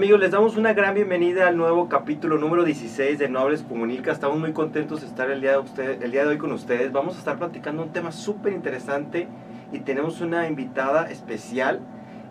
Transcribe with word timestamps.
Amigos, 0.00 0.20
les 0.20 0.30
damos 0.30 0.56
una 0.56 0.72
gran 0.72 0.94
bienvenida 0.94 1.46
al 1.46 1.58
nuevo 1.58 1.90
capítulo 1.90 2.38
número 2.38 2.64
16 2.64 3.18
de 3.18 3.28
Nobles 3.28 3.62
Comunica. 3.62 4.10
Estamos 4.10 4.38
muy 4.38 4.54
contentos 4.54 5.02
de 5.02 5.06
estar 5.06 5.30
el 5.30 5.42
día 5.42 5.50
de, 5.52 5.58
usted, 5.58 6.02
el 6.02 6.10
día 6.10 6.22
de 6.22 6.30
hoy 6.30 6.38
con 6.38 6.52
ustedes. 6.52 6.90
Vamos 6.90 7.16
a 7.16 7.18
estar 7.18 7.38
platicando 7.38 7.82
un 7.82 7.92
tema 7.92 8.10
súper 8.10 8.54
interesante 8.54 9.28
y 9.72 9.80
tenemos 9.80 10.22
una 10.22 10.48
invitada 10.48 11.10
especial. 11.10 11.80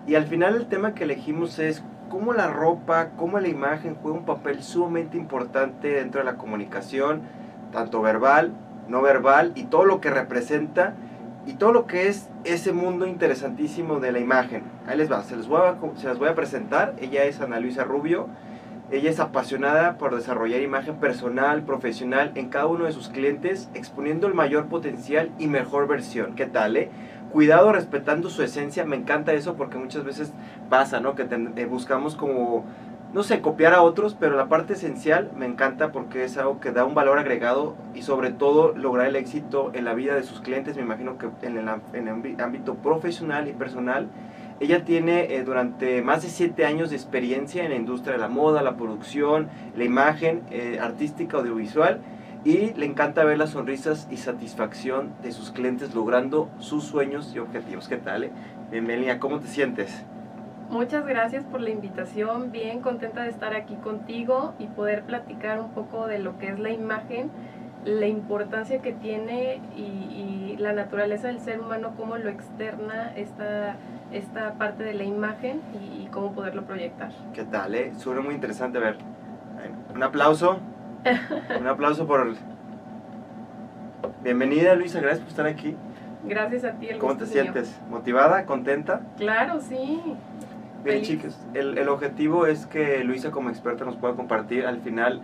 Y 0.07 0.15
al 0.15 0.25
final 0.25 0.55
el 0.55 0.65
tema 0.65 0.95
que 0.95 1.03
elegimos 1.03 1.59
es 1.59 1.83
cómo 2.09 2.33
la 2.33 2.47
ropa, 2.47 3.11
cómo 3.15 3.39
la 3.39 3.49
imagen 3.49 3.93
juega 4.01 4.17
un 4.17 4.25
papel 4.25 4.63
sumamente 4.63 5.15
importante 5.15 5.89
dentro 5.89 6.21
de 6.21 6.25
la 6.25 6.37
comunicación, 6.37 7.21
tanto 7.71 8.01
verbal, 8.01 8.51
no 8.87 9.03
verbal 9.03 9.51
y 9.53 9.65
todo 9.65 9.85
lo 9.85 10.01
que 10.01 10.09
representa 10.09 10.95
y 11.49 11.53
todo 11.53 11.73
lo 11.73 11.87
que 11.87 12.07
es 12.07 12.29
ese 12.43 12.73
mundo 12.73 13.07
interesantísimo 13.07 13.99
de 13.99 14.11
la 14.11 14.19
imagen. 14.19 14.61
Ahí 14.85 14.95
les 14.95 15.11
va, 15.11 15.23
se, 15.23 15.35
les 15.35 15.47
voy 15.47 15.61
a, 15.61 15.77
se 15.95 16.05
las 16.05 16.19
voy 16.19 16.29
a 16.29 16.35
presentar. 16.35 16.93
Ella 17.01 17.23
es 17.23 17.41
Ana 17.41 17.59
Luisa 17.59 17.83
Rubio. 17.83 18.27
Ella 18.91 19.09
es 19.09 19.19
apasionada 19.19 19.97
por 19.97 20.15
desarrollar 20.15 20.61
imagen 20.61 20.97
personal, 20.97 21.63
profesional 21.63 22.33
en 22.35 22.49
cada 22.49 22.67
uno 22.67 22.85
de 22.85 22.91
sus 22.91 23.09
clientes, 23.09 23.67
exponiendo 23.73 24.27
el 24.27 24.35
mayor 24.35 24.67
potencial 24.67 25.31
y 25.39 25.47
mejor 25.47 25.87
versión. 25.87 26.35
¿Qué 26.35 26.45
tal, 26.45 26.77
eh? 26.77 26.91
Cuidado 27.31 27.71
respetando 27.71 28.29
su 28.29 28.43
esencia, 28.43 28.85
me 28.85 28.95
encanta 28.95 29.33
eso 29.33 29.55
porque 29.55 29.79
muchas 29.79 30.03
veces 30.03 30.31
pasa, 30.69 30.99
¿no? 30.99 31.15
Que 31.15 31.23
eh, 31.23 31.65
buscamos 31.65 32.15
como 32.15 32.65
no 33.13 33.23
sé, 33.23 33.41
copiar 33.41 33.73
a 33.73 33.81
otros, 33.81 34.15
pero 34.19 34.35
la 34.35 34.47
parte 34.47 34.73
esencial 34.73 35.31
me 35.35 35.47
encanta 35.47 35.91
porque 35.91 36.23
es 36.23 36.37
algo 36.37 36.59
que 36.59 36.71
da 36.71 36.85
un 36.85 36.93
valor 36.93 37.17
agregado 37.17 37.75
y 37.95 38.03
sobre 38.03 38.29
todo 38.31 38.73
lograr 38.75 39.07
el 39.07 39.15
éxito 39.15 39.71
en 39.73 39.85
la 39.85 39.95
vida 39.95 40.13
de 40.13 40.23
sus 40.23 40.41
clientes, 40.41 40.75
me 40.75 40.83
imagino 40.83 41.17
que 41.17 41.27
en 41.41 41.57
el, 41.57 42.39
ámbito 42.39 42.75
profesional 42.75 43.47
y 43.47 43.53
personal. 43.53 44.07
Ella 44.59 44.83
tiene 44.83 45.33
eh, 45.33 45.43
durante 45.43 46.01
más 46.01 46.21
de 46.21 46.27
siete 46.27 46.65
años 46.65 46.89
de 46.89 46.97
experiencia 46.97 47.63
en 47.63 47.69
la 47.69 47.77
industria 47.77 48.13
de 48.13 48.19
la 48.19 48.27
moda, 48.27 48.61
la 48.61 48.75
producción, 48.75 49.47
la 49.75 49.85
imagen 49.85 50.43
eh, 50.51 50.79
artística, 50.81 51.37
audiovisual 51.37 52.01
y 52.43 52.73
le 52.73 52.85
encanta 52.85 53.23
ver 53.23 53.37
las 53.37 53.51
sonrisas 53.51 54.07
y 54.11 54.17
satisfacción 54.17 55.13
de 55.23 55.31
sus 55.31 55.51
clientes 55.51 55.95
logrando 55.95 56.49
sus 56.59 56.83
sueños 56.83 57.31
y 57.33 57.39
objetivos. 57.39 57.87
¿Qué 57.87 57.97
tal? 57.97 58.25
Eh? 58.25 58.31
Bienvenida, 58.69 59.17
¿cómo 59.19 59.39
te 59.39 59.47
sientes? 59.47 60.05
Muchas 60.69 61.03
gracias 61.07 61.43
por 61.45 61.61
la 61.61 61.71
invitación, 61.71 62.51
bien 62.51 62.81
contenta 62.81 63.23
de 63.23 63.29
estar 63.29 63.55
aquí 63.55 63.73
contigo 63.77 64.53
y 64.59 64.67
poder 64.67 65.01
platicar 65.01 65.59
un 65.59 65.71
poco 65.71 66.05
de 66.05 66.19
lo 66.19 66.37
que 66.37 66.49
es 66.49 66.59
la 66.59 66.69
imagen, 66.69 67.31
la 67.85 68.05
importancia 68.05 68.79
que 68.79 68.93
tiene 68.93 69.61
y, 69.75 70.55
la 70.59 70.73
naturaleza 70.73 71.27
del 71.27 71.39
ser 71.39 71.61
humano, 71.61 71.93
cómo 71.95 72.17
lo 72.17 72.29
externa 72.29 73.13
esta, 73.15 73.77
esta 74.11 74.55
parte 74.55 74.83
de 74.83 74.93
la 74.93 75.05
imagen 75.05 75.61
y, 75.73 76.05
cómo 76.07 76.33
poderlo 76.33 76.65
proyectar. 76.65 77.11
¿Qué 77.33 77.45
tal? 77.45 77.73
Eh? 77.75 77.93
Suena 77.97 78.19
muy 78.19 78.35
interesante 78.35 78.77
ver. 78.77 78.97
Un 79.95 80.03
aplauso. 80.03 80.59
un 81.59 81.67
aplauso 81.67 82.05
por... 82.05 82.35
Bienvenida 84.21 84.75
Luisa, 84.75 84.99
gracias 84.99 85.21
por 85.21 85.29
estar 85.29 85.45
aquí. 85.45 85.77
Gracias 86.25 86.65
a 86.65 86.73
ti. 86.73 86.89
El 86.89 86.99
¿Cómo 86.99 87.15
te 87.15 87.25
sientes? 87.25 87.79
¿Motivada? 87.89 88.45
¿Contenta? 88.45 89.01
Claro, 89.17 89.61
sí. 89.61 90.01
Bien, 90.83 91.01
chicos, 91.01 91.37
el, 91.53 91.77
el, 91.77 91.89
objetivo 91.89 92.45
es 92.45 92.65
que 92.65 93.03
Luisa 93.03 93.31
como 93.31 93.49
experta 93.49 93.83
nos 93.83 93.97
pueda 93.97 94.15
compartir 94.15 94.65
al 94.65 94.79
final. 94.79 95.21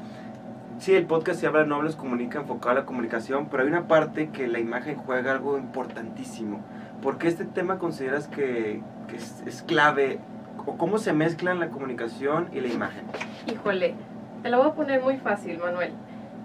Sí, 0.80 0.94
el 0.94 1.06
podcast 1.06 1.40
se 1.40 1.48
habla 1.48 1.62
de 1.62 1.68
Nobles 1.68 1.96
Comunica, 1.96 2.40
enfocado 2.40 2.72
a 2.72 2.80
la 2.82 2.86
comunicación, 2.86 3.48
pero 3.50 3.64
hay 3.64 3.70
una 3.70 3.88
parte 3.88 4.30
que 4.30 4.48
la 4.48 4.60
imagen 4.60 4.98
juega 4.98 5.32
algo 5.32 5.58
importantísimo. 5.58 6.60
¿Por 7.02 7.18
qué 7.18 7.30
este 7.30 7.46
tema 7.46 7.80
consideras 7.80 8.28
que, 8.28 8.82
que 9.08 9.16
es, 9.16 9.42
es, 9.46 9.62
clave? 9.62 10.20
¿O 10.66 10.78
cómo 10.78 10.98
se 10.98 11.14
mezclan 11.14 11.62
la 11.62 11.70
comunicación 11.70 12.50
y 12.52 12.60
la 12.60 12.68
imagen? 12.68 13.06
Híjole, 13.48 13.96
te 14.44 14.50
lo 14.50 14.58
voy 14.58 14.68
a 14.68 14.74
poner 14.74 15.02
muy 15.02 15.18
fácil, 15.18 15.60
Manuel. 15.60 15.94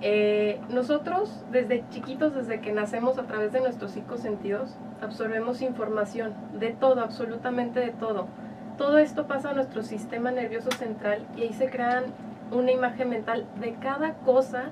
Eh, 0.02 0.60
nosotros 0.70 1.44
desde 1.50 1.84
chiquitos, 1.90 2.34
desde 2.34 2.60
que 2.60 2.72
nacemos 2.72 3.18
a 3.18 3.26
través 3.26 3.52
de 3.52 3.60
nuestros 3.60 3.90
cinco 3.90 4.16
sentidos, 4.16 4.76
absorbemos 5.02 5.60
información 5.62 6.32
de 6.58 6.70
todo, 6.70 7.00
absolutamente 7.00 7.80
de 7.80 7.90
todo 7.90 8.28
todo 8.80 8.96
esto 8.96 9.26
pasa 9.26 9.50
a 9.50 9.52
nuestro 9.52 9.82
sistema 9.82 10.30
nervioso 10.30 10.70
central 10.70 11.26
y 11.36 11.42
ahí 11.42 11.52
se 11.52 11.68
crean 11.68 12.04
una 12.50 12.72
imagen 12.72 13.10
mental 13.10 13.44
de 13.60 13.74
cada 13.74 14.14
cosa 14.14 14.70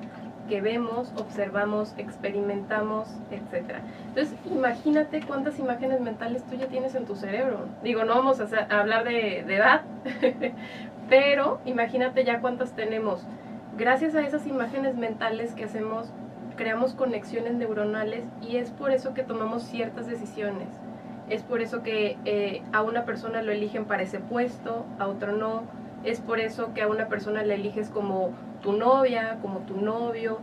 que 0.48 0.62
vemos, 0.62 1.12
observamos, 1.19 1.92
experimentamos, 1.98 3.06
etc. 3.30 3.80
Entonces, 4.06 4.34
imagínate 4.50 5.20
cuántas 5.20 5.58
imágenes 5.58 6.00
mentales 6.00 6.42
tú 6.44 6.56
ya 6.56 6.69
tienes 6.69 6.94
en 6.94 7.04
tu 7.04 7.16
cerebro. 7.16 7.66
Digo, 7.82 8.04
no 8.04 8.14
vamos 8.14 8.41
a, 8.41 8.80
hablar 8.80 9.04
de, 9.04 9.44
de 9.46 9.56
edad, 9.56 9.82
pero 11.10 11.60
imagínate 11.66 12.25
ya 12.25 12.40
cuántas 12.40 12.72
tenemos. 12.72 13.26
Gracias 13.76 14.14
a 14.14 14.22
esas 14.22 14.46
imágenes 14.46 14.96
mentales 14.96 15.52
que 15.52 15.64
hacemos, 15.64 16.10
creamos 16.56 16.94
conexiones 16.94 17.52
neuronales 17.52 18.25
y 18.40 18.56
es 18.56 18.70
por 18.70 18.90
eso 18.90 19.12
que 19.12 19.22
tomamos 19.22 19.64
ciertas 19.64 20.06
decisiones 20.06 20.66
es 21.30 21.42
por 21.42 21.60
eso 21.60 21.82
que 21.82 22.16
eh, 22.24 22.62
a 22.72 22.82
una 22.82 23.04
persona 23.04 23.42
lo 23.42 23.52
eligen 23.52 23.84
para 23.84 24.02
ese 24.02 24.20
puesto, 24.20 24.86
a 24.98 25.06
otro 25.06 25.32
no, 25.32 25.62
es 26.04 26.20
por 26.20 26.40
eso 26.40 26.72
que 26.74 26.82
a 26.82 26.88
una 26.88 27.08
persona 27.08 27.42
le 27.42 27.54
eliges 27.54 27.90
como 27.90 28.30
tu 28.62 28.72
novia, 28.72 29.38
como 29.42 29.60
tu 29.60 29.76
novio, 29.76 30.38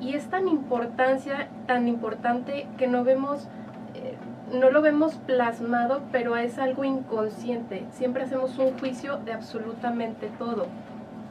y 0.00 0.14
es 0.14 0.26
tan 0.26 0.48
importancia, 0.48 1.48
tan 1.66 1.88
importante 1.88 2.66
que 2.78 2.86
no 2.86 3.04
vemos, 3.04 3.48
eh, 3.94 4.16
no 4.52 4.70
lo 4.70 4.82
vemos 4.82 5.14
plasmado, 5.14 6.02
pero 6.10 6.36
es 6.36 6.58
algo 6.58 6.84
inconsciente. 6.84 7.84
Siempre 7.92 8.24
hacemos 8.24 8.58
un 8.58 8.78
juicio 8.78 9.18
de 9.18 9.32
absolutamente 9.32 10.30
todo. 10.38 10.66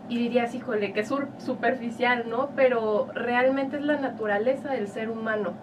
Y 0.09 0.17
dirías, 0.17 0.53
híjole, 0.53 0.93
que 0.93 1.01
es 1.01 1.13
superficial, 1.37 2.25
¿no? 2.29 2.49
Pero 2.55 3.07
realmente 3.13 3.77
es 3.77 3.83
la 3.83 3.97
naturaleza 3.97 4.71
del 4.71 4.87
ser 4.87 5.09
humano. 5.09 5.53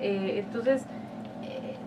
Eh, 0.00 0.44
entonces, 0.44 0.84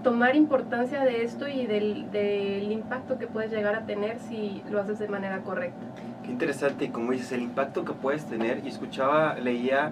tomar 0.08 0.38
importancia 0.38 1.04
de 1.04 1.26
esto 1.26 1.50
y 1.50 1.66
del, 1.66 2.10
del, 2.12 2.72
impacto 2.72 3.18
que 3.18 3.28
puedes 3.28 3.52
llegar 3.52 3.76
a 3.76 3.86
tener 3.86 4.20
si 4.20 4.64
lo 4.72 4.80
haces 4.80 5.00
de 5.00 5.10
manera 5.10 5.40
correcta. 5.40 5.86
Qué 6.24 6.32
interesante, 6.32 6.92
como 6.92 7.12
dices, 7.12 7.34
el 7.34 7.42
impacto 7.42 7.84
que 7.84 7.92
puedes 7.92 8.26
tener, 8.26 8.62
y 8.64 8.70
escuchaba, 8.70 9.36
leía 9.36 9.92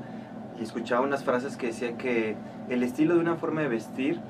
y 0.58 0.64
escuchaba 0.64 1.02
unas 1.02 1.26
frases 1.26 1.58
que 1.58 1.68
decía 1.68 1.98
que 1.98 2.38
el 2.70 2.82
estilo 2.82 3.16
de 3.16 3.20
una 3.20 3.36
forma 3.36 3.60
de 3.60 3.68
vestir 3.68 4.22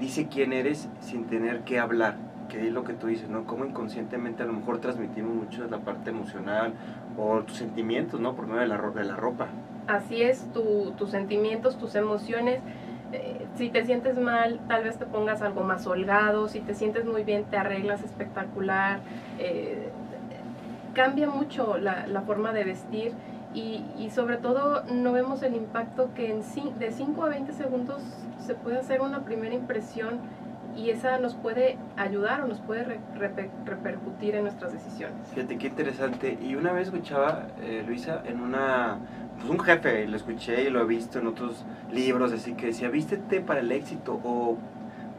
dice 0.00 0.28
quién 0.28 0.54
eres 0.54 0.88
sin 1.00 1.26
tener 1.26 1.60
que 1.60 1.78
hablar, 1.78 2.16
que 2.48 2.66
es 2.66 2.72
lo 2.72 2.84
que 2.84 2.94
tú 2.94 3.08
dices, 3.08 3.28
¿no? 3.28 3.44
Como 3.44 3.66
inconscientemente 3.66 4.44
a 4.44 4.46
lo 4.46 4.54
mejor 4.54 4.78
transmitimos 4.78 5.34
mucho 5.34 5.66
la 5.68 5.80
parte 5.80 6.08
emocional 6.08 6.72
o 7.18 7.40
tus 7.40 7.58
sentimientos, 7.58 8.18
¿no? 8.18 8.34
Por 8.34 8.46
medio 8.46 8.62
de 8.62 8.68
la, 8.68 8.78
de 8.78 9.04
la 9.04 9.16
ropa. 9.16 9.48
Así 9.88 10.22
es, 10.22 10.50
tu, 10.54 10.94
tus 10.96 11.10
sentimientos, 11.10 11.76
tus 11.76 11.96
emociones 11.96 12.60
eh, 13.12 13.46
si 13.56 13.70
te 13.70 13.84
sientes 13.84 14.18
mal, 14.18 14.60
tal 14.68 14.84
vez 14.84 14.98
te 14.98 15.06
pongas 15.06 15.42
algo 15.42 15.62
más 15.62 15.86
holgado, 15.86 16.48
si 16.48 16.60
te 16.60 16.74
sientes 16.74 17.04
muy 17.04 17.24
bien, 17.24 17.44
te 17.44 17.56
arreglas 17.56 18.02
espectacular. 18.02 19.00
Eh, 19.38 19.90
cambia 20.94 21.28
mucho 21.28 21.78
la, 21.78 22.06
la, 22.06 22.22
forma 22.22 22.52
de 22.52 22.64
vestir 22.64 23.12
y, 23.54 23.84
y, 23.98 24.10
sobre 24.10 24.36
todo 24.36 24.82
no 24.92 25.12
vemos 25.12 25.42
el 25.42 25.54
impacto 25.54 26.10
que 26.14 26.30
en 26.30 26.42
de 26.78 26.90
5 26.90 27.24
a 27.24 27.28
20 27.28 27.52
segundos 27.52 28.02
se 28.40 28.54
puede 28.54 28.78
hacer 28.78 29.00
una 29.00 29.24
primera 29.24 29.54
impresión 29.54 30.20
y 30.76 30.90
esa 30.90 31.18
nos 31.18 31.34
puede 31.34 31.76
ayudar 31.96 32.42
o 32.42 32.46
nos 32.46 32.60
puede 32.60 33.00
repercutir 33.64 34.36
en 34.36 34.44
nuestras 34.44 34.72
decisiones. 34.72 35.28
Fíjate 35.34 35.58
qué 35.58 35.66
interesante. 35.68 36.38
Y 36.40 36.54
una 36.54 36.72
vez 36.72 36.88
escuchaba, 36.88 37.48
eh, 37.60 37.82
Luisa, 37.86 38.22
en 38.24 38.40
una 38.40 38.98
pues 39.38 39.50
un 39.50 39.60
jefe, 39.60 40.06
lo 40.06 40.16
escuché 40.16 40.64
y 40.64 40.70
lo 40.70 40.82
he 40.82 40.86
visto 40.86 41.18
en 41.18 41.26
otros 41.26 41.64
libros, 41.92 42.32
así 42.32 42.54
que 42.54 42.66
decía, 42.66 42.88
vístete 42.88 43.40
para 43.40 43.60
el 43.60 43.70
éxito 43.72 44.20
o 44.24 44.58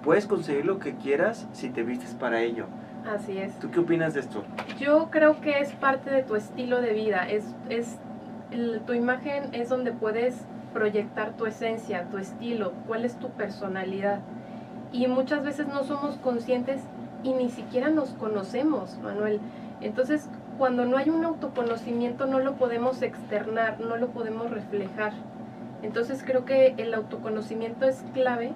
puedes 0.03 0.27
conseguir 0.27 0.65
lo 0.65 0.79
que 0.79 0.95
quieras 0.95 1.47
si 1.53 1.69
te 1.69 1.83
vistes 1.83 2.13
para 2.13 2.41
ello. 2.41 2.65
Así 3.09 3.37
es. 3.37 3.57
¿Tú 3.59 3.71
qué 3.71 3.79
opinas 3.79 4.13
de 4.13 4.19
esto? 4.21 4.43
Yo 4.77 5.09
creo 5.09 5.39
que 5.41 5.59
es 5.59 5.71
parte 5.73 6.09
de 6.09 6.23
tu 6.23 6.35
estilo 6.35 6.81
de 6.81 6.93
vida, 6.93 7.29
es, 7.29 7.45
es 7.69 7.97
tu 8.85 8.93
imagen 8.93 9.53
es 9.53 9.69
donde 9.69 9.91
puedes 9.91 10.35
proyectar 10.73 11.35
tu 11.35 11.45
esencia, 11.45 12.09
tu 12.09 12.17
estilo, 12.17 12.73
cuál 12.87 13.05
es 13.05 13.15
tu 13.17 13.29
personalidad. 13.29 14.19
Y 14.91 15.07
muchas 15.07 15.43
veces 15.43 15.67
no 15.67 15.83
somos 15.83 16.17
conscientes 16.17 16.81
y 17.23 17.33
ni 17.33 17.49
siquiera 17.49 17.89
nos 17.89 18.09
conocemos, 18.11 18.97
Manuel. 18.99 19.39
Entonces, 19.81 20.27
cuando 20.59 20.83
no 20.83 20.97
hay 20.97 21.09
un 21.09 21.23
autoconocimiento 21.23 22.25
no 22.25 22.39
lo 22.39 22.55
podemos 22.55 23.01
externar, 23.01 23.79
no 23.79 23.95
lo 23.95 24.09
podemos 24.09 24.51
reflejar. 24.51 25.13
Entonces 25.81 26.21
creo 26.21 26.43
que 26.43 26.75
el 26.77 26.93
autoconocimiento 26.93 27.87
es 27.87 28.03
clave 28.13 28.51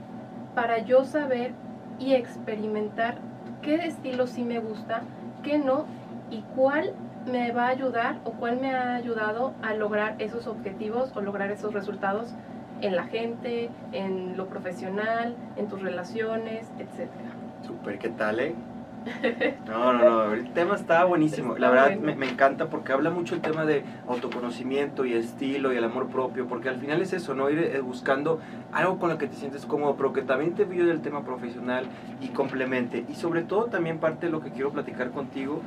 para 0.54 0.80
yo 0.80 1.06
saber 1.06 1.54
y 2.00 2.14
experimentar 2.14 3.20
qué 3.62 3.76
estilo 3.76 4.28
sí 4.28 4.44
me 4.44 4.60
gusta, 4.60 5.04
qué 5.44 5.58
no 5.58 5.86
y 6.30 6.42
cuál 6.58 6.94
me 7.26 7.54
va 7.54 7.68
a 7.68 7.70
ayudar 7.70 8.18
o 8.26 8.32
cuál 8.32 8.60
me 8.60 8.76
ha 8.76 8.96
ayudado 8.96 9.54
a 9.62 9.74
lograr 9.74 10.16
esos 10.20 10.46
objetivos 10.46 11.16
o 11.16 11.22
lograr 11.22 11.52
esos 11.52 11.74
resultados 11.74 12.34
en 12.82 12.98
la 12.98 13.06
gente, 13.06 13.70
en 13.94 14.36
lo 14.36 14.48
profesional, 14.48 15.38
en 15.56 15.70
tus 15.70 15.82
relaciones, 15.82 16.70
etc. 16.80 17.10
Super, 17.66 17.98
¿qué 17.98 18.10
tal, 18.10 18.42
eh? 18.42 18.56
No, 19.68 19.94
no, 19.94 20.04
no, 20.04 20.34
el 20.34 20.52
tema 20.54 20.76
está 20.76 21.04
buenísimo. 21.06 21.58
La 21.58 21.70
verdad 21.70 21.98
me, 21.98 22.16
me, 22.16 22.30
encanta 22.30 22.68
porque 22.68 22.92
habla 22.92 23.10
mucho 23.10 23.36
el 23.36 23.42
tema 23.42 23.66
de 23.66 23.84
autoconocimiento 24.08 25.06
y 25.06 25.14
estilo 25.14 25.74
y 25.74 25.78
el 25.78 25.84
amor 25.84 26.08
propio, 26.08 26.48
porque 26.48 26.70
al 26.70 26.78
final 26.78 27.02
es 27.02 27.14
eso, 27.14 27.34
¿no? 27.34 27.50
Ir 27.50 27.60
eh, 27.60 27.80
buscando 27.82 28.40
algo 28.72 29.00
con 29.00 29.10
lo 29.10 29.18
que 29.18 29.28
te 29.28 29.36
sientes 29.36 29.66
cómodo, 29.66 29.96
pero 29.96 30.14
que 30.14 30.22
también 30.22 30.54
te 30.54 30.66
vio 30.66 30.86
del 30.86 31.02
tema 31.02 31.24
profesional 31.24 31.86
y 32.22 32.30
complemente. 32.30 33.06
Y 33.10 33.16
sobre 33.16 33.42
todo 33.44 33.66
también 33.66 34.00
parte 34.00 34.28
de 34.28 34.32
lo 34.32 34.42
que 34.42 34.52
quiero 34.52 34.72
platicar 34.72 35.12
contigo, 35.12 35.62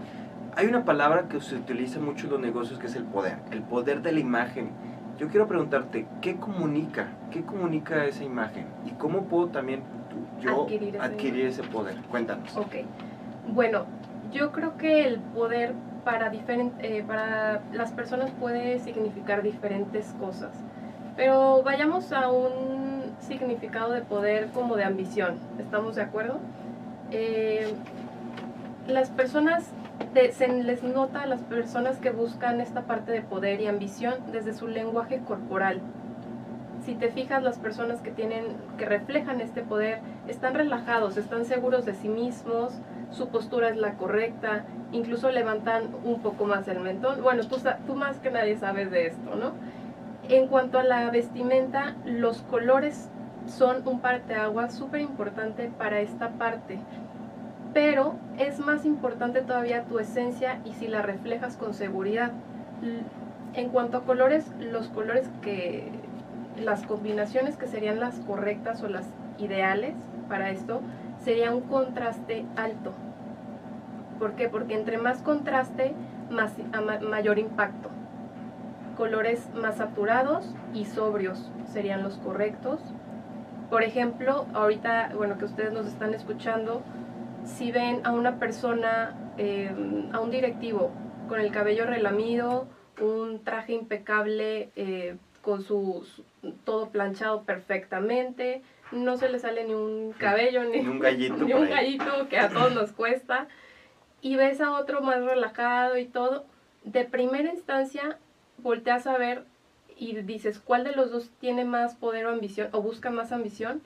hay 0.56 0.66
una 0.66 0.84
palabra 0.84 1.28
que 1.28 1.40
se 1.40 1.54
utiliza 1.54 2.00
mucho 2.00 2.26
en 2.26 2.32
los 2.32 2.40
negocios 2.40 2.78
que 2.78 2.86
es 2.86 2.96
el 2.96 3.04
poder, 3.04 3.38
el 3.50 3.62
poder 3.62 4.02
de 4.02 4.12
la 4.12 4.20
imagen. 4.20 4.70
Yo 5.18 5.28
quiero 5.28 5.46
preguntarte, 5.46 6.06
¿qué 6.20 6.36
comunica? 6.36 7.08
¿Qué 7.30 7.42
comunica 7.42 8.04
esa 8.04 8.24
imagen? 8.24 8.66
¿Y 8.86 8.90
cómo 8.92 9.24
puedo 9.24 9.48
también 9.48 9.82
yo 10.40 10.62
adquirir, 10.62 11.00
adquirir 11.00 11.46
ese 11.46 11.62
poder? 11.62 11.96
Cuéntanos. 12.10 12.56
Ok. 12.56 12.76
Bueno, 13.48 13.86
yo 14.32 14.52
creo 14.52 14.76
que 14.76 15.04
el 15.04 15.18
poder 15.20 15.72
para, 16.04 16.32
eh, 16.32 17.04
para 17.06 17.62
las 17.72 17.92
personas 17.92 18.30
puede 18.38 18.78
significar 18.80 19.42
diferentes 19.42 20.14
cosas. 20.20 20.52
Pero 21.16 21.62
vayamos 21.62 22.12
a 22.12 22.30
un 22.30 23.14
significado 23.20 23.92
de 23.92 24.02
poder 24.02 24.48
como 24.48 24.76
de 24.76 24.84
ambición. 24.84 25.38
¿Estamos 25.58 25.96
de 25.96 26.02
acuerdo? 26.02 26.38
Eh, 27.10 27.74
las 28.86 29.10
personas, 29.10 29.70
se 30.32 30.48
les 30.48 30.82
nota 30.82 31.22
a 31.22 31.26
las 31.26 31.40
personas 31.42 31.98
que 31.98 32.10
buscan 32.10 32.60
esta 32.60 32.82
parte 32.82 33.12
de 33.12 33.22
poder 33.22 33.60
y 33.60 33.66
ambición 33.66 34.14
desde 34.32 34.52
su 34.52 34.68
lenguaje 34.68 35.20
corporal. 35.20 35.80
Si 36.86 36.94
te 36.94 37.10
fijas, 37.10 37.42
las 37.42 37.58
personas 37.58 38.00
que 38.00 38.12
tienen, 38.12 38.44
que 38.78 38.84
reflejan 38.84 39.40
este 39.40 39.62
poder, 39.62 39.98
están 40.28 40.54
relajados, 40.54 41.16
están 41.16 41.44
seguros 41.44 41.84
de 41.84 41.94
sí 41.94 42.08
mismos, 42.08 42.72
su 43.10 43.28
postura 43.28 43.70
es 43.70 43.76
la 43.76 43.94
correcta, 43.94 44.64
incluso 44.92 45.32
levantan 45.32 45.88
un 46.04 46.22
poco 46.22 46.44
más 46.44 46.68
el 46.68 46.78
mentón. 46.78 47.24
Bueno, 47.24 47.42
tú, 47.48 47.56
tú 47.88 47.96
más 47.96 48.18
que 48.18 48.30
nadie 48.30 48.56
sabes 48.56 48.92
de 48.92 49.08
esto, 49.08 49.34
¿no? 49.34 49.50
En 50.28 50.46
cuanto 50.46 50.78
a 50.78 50.84
la 50.84 51.10
vestimenta, 51.10 51.96
los 52.04 52.42
colores 52.42 53.08
son 53.48 53.82
un 53.84 53.98
parteaguas 53.98 54.72
súper 54.72 55.00
importante 55.00 55.72
para 55.76 55.98
esta 55.98 56.30
parte. 56.30 56.78
Pero 57.74 58.14
es 58.38 58.60
más 58.60 58.84
importante 58.84 59.40
todavía 59.40 59.82
tu 59.86 59.98
esencia 59.98 60.60
y 60.64 60.72
si 60.74 60.86
la 60.86 61.02
reflejas 61.02 61.56
con 61.56 61.74
seguridad. 61.74 62.30
En 63.54 63.70
cuanto 63.70 63.96
a 63.98 64.04
colores, 64.04 64.52
los 64.60 64.88
colores 64.88 65.28
que, 65.42 65.90
las 66.58 66.86
combinaciones 66.86 67.56
que 67.56 67.66
serían 67.66 68.00
las 68.00 68.16
correctas 68.20 68.82
o 68.82 68.88
las 68.88 69.06
ideales 69.38 69.94
para 70.28 70.50
esto, 70.50 70.80
sería 71.18 71.52
un 71.52 71.62
contraste 71.62 72.44
alto. 72.56 72.92
¿Por 74.18 74.34
qué? 74.34 74.48
Porque 74.48 74.74
entre 74.74 74.98
más 74.98 75.22
contraste, 75.22 75.94
más, 76.30 76.52
mayor 77.02 77.38
impacto. 77.38 77.90
Colores 78.96 79.48
más 79.54 79.76
saturados 79.76 80.54
y 80.72 80.86
sobrios 80.86 81.50
serían 81.72 82.02
los 82.02 82.16
correctos. 82.18 82.80
Por 83.68 83.82
ejemplo, 83.82 84.46
ahorita, 84.54 85.12
bueno, 85.16 85.36
que 85.38 85.44
ustedes 85.44 85.72
nos 85.72 85.86
están 85.86 86.14
escuchando, 86.14 86.82
si 87.44 87.72
ven 87.72 88.00
a 88.04 88.12
una 88.12 88.38
persona, 88.38 89.14
em, 89.36 90.08
a 90.14 90.20
un 90.20 90.30
directivo 90.30 90.90
con 91.28 91.40
el 91.40 91.50
cabello 91.52 91.84
relamido, 91.84 92.68
un 93.00 93.42
traje 93.44 93.72
impecable, 93.72 94.70
eh, 94.76 95.16
con 95.42 95.62
su, 95.62 96.04
todo 96.64 96.90
planchado 96.90 97.42
perfectamente, 97.44 98.62
no 98.92 99.16
se 99.16 99.28
le 99.28 99.38
sale 99.38 99.64
ni 99.64 99.74
un 99.74 100.12
cabello, 100.12 100.64
ni, 100.64 100.80
un 100.80 100.98
gallito, 100.98 101.36
ni 101.44 101.52
un 101.52 101.68
gallito 101.68 102.28
que 102.28 102.38
a 102.38 102.48
todos 102.48 102.74
nos 102.74 102.92
cuesta. 102.92 103.48
Y 104.20 104.36
ves 104.36 104.60
a 104.60 104.72
otro 104.72 105.02
más 105.02 105.22
relajado 105.22 105.98
y 105.98 106.06
todo. 106.06 106.46
De 106.84 107.04
primera 107.04 107.50
instancia, 107.50 108.18
volteas 108.58 109.06
a 109.06 109.18
ver 109.18 109.44
y 109.96 110.14
dices, 110.22 110.58
¿cuál 110.58 110.84
de 110.84 110.92
los 110.92 111.10
dos 111.10 111.30
tiene 111.40 111.64
más 111.64 111.94
poder 111.94 112.26
o 112.26 112.30
ambición 112.30 112.68
o 112.72 112.82
busca 112.82 113.10
más 113.10 113.32
ambición? 113.32 113.82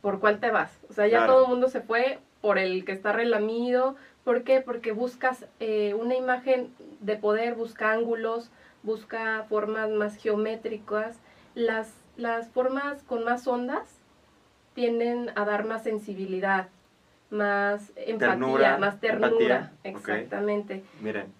¿Por 0.00 0.20
cuál 0.20 0.40
te 0.40 0.50
vas? 0.50 0.78
O 0.88 0.92
sea, 0.92 1.06
ya 1.06 1.26
todo 1.26 1.44
el 1.44 1.50
mundo 1.50 1.68
se 1.68 1.80
fue 1.80 2.18
por 2.40 2.58
el 2.58 2.84
que 2.84 2.92
está 2.92 3.12
relamido. 3.12 3.96
¿Por 4.24 4.44
qué? 4.44 4.60
Porque 4.60 4.92
buscas 4.92 5.46
eh, 5.60 5.94
una 5.94 6.14
imagen 6.14 6.72
de 7.00 7.16
poder, 7.16 7.54
busca 7.54 7.92
ángulos, 7.92 8.50
busca 8.82 9.44
formas 9.48 9.90
más 9.90 10.16
geométricas. 10.16 11.18
Las, 11.54 11.92
las 12.20 12.48
formas 12.48 13.02
con 13.02 13.24
más 13.24 13.46
ondas 13.46 13.98
tienden 14.74 15.30
a 15.34 15.44
dar 15.44 15.64
más 15.64 15.82
sensibilidad, 15.82 16.68
más 17.30 17.92
empatía, 17.96 18.78
más 18.78 19.00
ternura. 19.00 19.72
Exactamente. 19.82 20.84
Miren. 21.00 21.32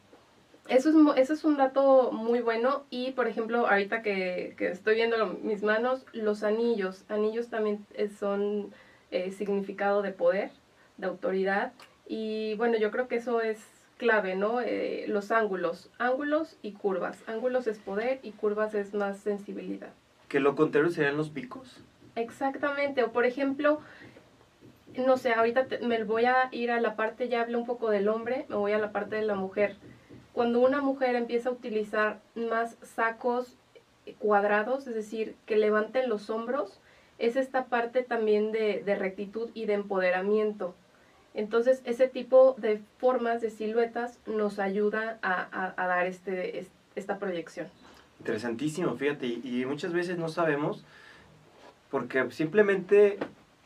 Eso 0.68 0.90
es, 0.90 1.18
eso 1.18 1.32
es 1.34 1.44
un 1.44 1.56
dato 1.56 2.12
muy 2.12 2.40
bueno 2.40 2.84
y, 2.90 3.10
por 3.12 3.26
ejemplo, 3.26 3.66
ahorita 3.66 4.02
que, 4.02 4.54
estoy 4.58 4.94
viendo 4.94 5.26
mis 5.42 5.62
manos, 5.62 6.06
los 6.12 6.44
anillos. 6.44 7.04
Anillos 7.08 7.48
también 7.48 7.84
son 8.18 8.72
eh, 9.10 9.32
significado 9.32 10.00
de 10.00 10.12
poder, 10.12 10.50
de 10.96 11.08
autoridad. 11.08 11.72
Y 12.06 12.54
bueno, 12.54 12.78
yo 12.78 12.90
creo 12.90 13.08
que 13.08 13.16
eso 13.16 13.40
es 13.40 13.58
clave, 13.96 14.36
¿no? 14.36 14.60
Eh, 14.60 15.06
los 15.08 15.32
ángulos, 15.32 15.90
ángulos 15.98 16.56
y 16.62 16.72
curvas. 16.72 17.18
Ángulos 17.26 17.66
es 17.66 17.78
poder 17.78 18.20
y 18.22 18.30
curvas 18.30 18.74
es 18.74 18.94
más 18.94 19.18
sensibilidad. 19.18 19.90
¿Que 20.30 20.38
lo 20.38 20.54
contrario 20.54 20.90
serían 20.90 21.16
los 21.16 21.28
picos? 21.28 21.80
Exactamente, 22.14 23.02
o 23.02 23.10
por 23.10 23.26
ejemplo, 23.26 23.80
no 24.96 25.16
sé, 25.16 25.32
ahorita 25.32 25.66
me 25.82 26.04
voy 26.04 26.24
a 26.24 26.48
ir 26.52 26.70
a 26.70 26.80
la 26.80 26.94
parte, 26.94 27.28
ya 27.28 27.42
hablé 27.42 27.56
un 27.56 27.66
poco 27.66 27.90
del 27.90 28.08
hombre, 28.08 28.46
me 28.48 28.54
voy 28.54 28.70
a 28.70 28.78
la 28.78 28.92
parte 28.92 29.16
de 29.16 29.22
la 29.22 29.34
mujer. 29.34 29.76
Cuando 30.32 30.60
una 30.60 30.82
mujer 30.82 31.16
empieza 31.16 31.48
a 31.48 31.52
utilizar 31.52 32.20
más 32.36 32.76
sacos 32.82 33.56
cuadrados, 34.20 34.86
es 34.86 34.94
decir, 34.94 35.34
que 35.46 35.56
levanten 35.56 36.08
los 36.08 36.30
hombros, 36.30 36.78
es 37.18 37.34
esta 37.34 37.64
parte 37.64 38.04
también 38.04 38.52
de, 38.52 38.84
rectitud 38.96 39.50
y 39.54 39.66
de 39.66 39.74
empoderamiento. 39.74 40.76
Entonces, 41.34 41.82
ese 41.84 42.06
tipo 42.06 42.54
de 42.56 42.80
formas, 42.98 43.40
de 43.40 43.50
siluetas, 43.50 44.20
nos 44.26 44.60
ayuda 44.60 45.18
a, 45.22 45.74
dar 45.76 46.06
este, 46.06 46.68
esta 46.94 47.18
proyección. 47.18 47.66
Interesantísimo, 48.20 48.94
fíjate, 48.96 49.26
y 49.26 49.64
muchas 49.67 49.93
veces 49.93 50.19
no 50.19 50.28
sabemos 50.28 50.84
porque 51.90 52.31
simplemente 52.31 53.19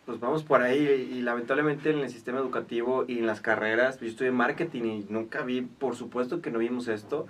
pues 0.06 0.20
vamos 0.20 0.42
por 0.42 0.60
ahí 0.62 1.08
y, 1.12 1.22
lamentablemente 1.22 1.90
en 1.90 2.00
el 2.00 2.10
sistema 2.10 2.38
educativo 2.38 3.04
y 3.08 3.18
en 3.18 3.26
las 3.26 3.40
carreras, 3.40 4.00
yo 4.00 4.26
en 4.26 4.34
marketing 4.34 4.82
y 4.82 5.06
nunca 5.08 5.42
vi, 5.42 5.62
por 5.62 5.96
supuesto 5.96 6.42
que 6.42 6.50
no 6.50 6.58
vimos 6.58 6.88
esto. 6.88 7.26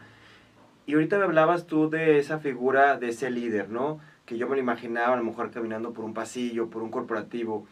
Y 0.86 0.94
ahorita 0.94 1.18
me 1.18 1.24
hablabas 1.24 1.66
tú 1.66 1.88
de 1.88 2.18
esa 2.18 2.38
figura 2.40 2.98
de 2.98 3.10
ese 3.10 3.30
líder, 3.30 3.70
¿no? 3.70 4.00
Que 4.26 4.38
yo 4.38 4.48
me 4.48 4.56
lo 4.56 4.60
imaginaba 4.60 5.14
a 5.14 5.16
lo 5.16 5.24
mejor 5.24 5.50
caminando 5.50 5.92
por 5.92 6.04
un 6.04 6.14
pasillo, 6.14 6.68
por 6.68 6.82
un 6.82 6.90
corporativo. 6.90 7.66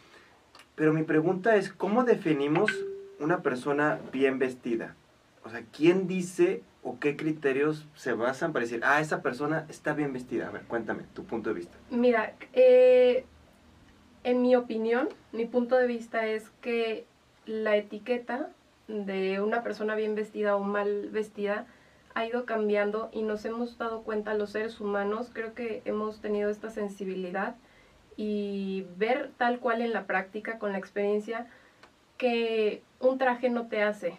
Pero 0.76 0.92
mi 0.92 1.02
pregunta 1.02 1.56
es, 1.56 1.70
¿cómo 1.70 2.04
definimos 2.04 2.72
una 3.18 3.42
persona 3.42 3.98
bien 4.12 4.38
vestida? 4.38 4.94
O 5.44 5.50
sea, 5.50 5.64
¿quién 5.76 6.06
dice 6.06 6.62
o 6.82 6.98
qué 6.98 7.16
criterios 7.16 7.86
se 7.94 8.12
basan 8.12 8.52
para 8.52 8.64
decir, 8.64 8.80
ah, 8.84 9.00
esa 9.00 9.22
persona 9.22 9.66
está 9.68 9.94
bien 9.94 10.12
vestida? 10.12 10.48
A 10.48 10.50
ver, 10.50 10.62
cuéntame 10.62 11.04
tu 11.14 11.24
punto 11.24 11.50
de 11.50 11.54
vista. 11.54 11.76
Mira, 11.90 12.34
eh, 12.52 13.24
en 14.24 14.42
mi 14.42 14.56
opinión, 14.56 15.08
mi 15.32 15.46
punto 15.46 15.76
de 15.76 15.86
vista 15.86 16.26
es 16.26 16.50
que 16.60 17.06
la 17.46 17.76
etiqueta 17.76 18.50
de 18.88 19.40
una 19.40 19.62
persona 19.62 19.94
bien 19.94 20.14
vestida 20.14 20.56
o 20.56 20.60
mal 20.60 21.08
vestida 21.10 21.66
ha 22.14 22.26
ido 22.26 22.44
cambiando 22.44 23.10
y 23.12 23.22
nos 23.22 23.44
hemos 23.44 23.78
dado 23.78 24.02
cuenta 24.02 24.34
los 24.34 24.50
seres 24.50 24.80
humanos, 24.80 25.30
creo 25.32 25.54
que 25.54 25.82
hemos 25.84 26.20
tenido 26.20 26.50
esta 26.50 26.70
sensibilidad 26.70 27.56
y 28.16 28.86
ver 28.96 29.30
tal 29.38 29.60
cual 29.60 29.80
en 29.80 29.92
la 29.92 30.06
práctica, 30.06 30.58
con 30.58 30.72
la 30.72 30.78
experiencia, 30.78 31.46
que 32.18 32.82
un 33.00 33.18
traje 33.18 33.48
no 33.48 33.66
te 33.68 33.82
hace, 33.82 34.16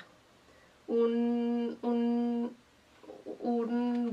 un, 0.87 1.77
un, 1.81 2.55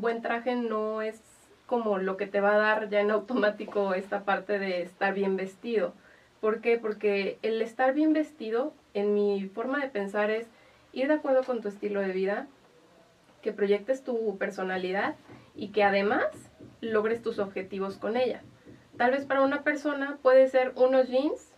buen 0.00 0.22
traje 0.22 0.54
no 0.56 1.02
es 1.02 1.20
como 1.66 1.98
lo 1.98 2.16
que 2.16 2.26
te 2.26 2.40
va 2.40 2.54
a 2.54 2.58
dar 2.58 2.88
ya 2.88 3.00
en 3.00 3.10
automático 3.10 3.94
esta 3.94 4.24
parte 4.24 4.58
de 4.58 4.82
estar 4.82 5.14
bien 5.14 5.36
vestido. 5.36 5.92
¿Por 6.40 6.60
qué? 6.60 6.78
Porque 6.78 7.38
el 7.42 7.60
estar 7.60 7.92
bien 7.92 8.12
vestido, 8.12 8.72
en 8.94 9.14
mi 9.14 9.46
forma 9.46 9.78
de 9.80 9.88
pensar, 9.88 10.30
es 10.30 10.46
ir 10.92 11.08
de 11.08 11.14
acuerdo 11.14 11.44
con 11.44 11.60
tu 11.60 11.68
estilo 11.68 12.00
de 12.00 12.12
vida, 12.12 12.46
que 13.42 13.52
proyectes 13.52 14.02
tu 14.02 14.36
personalidad 14.38 15.16
y 15.54 15.68
que 15.68 15.84
además 15.84 16.24
logres 16.80 17.22
tus 17.22 17.38
objetivos 17.38 17.96
con 17.96 18.16
ella. 18.16 18.42
Tal 18.96 19.12
vez 19.12 19.24
para 19.24 19.42
una 19.42 19.62
persona 19.62 20.18
puede 20.22 20.48
ser 20.48 20.72
unos 20.76 21.08
jeans, 21.08 21.52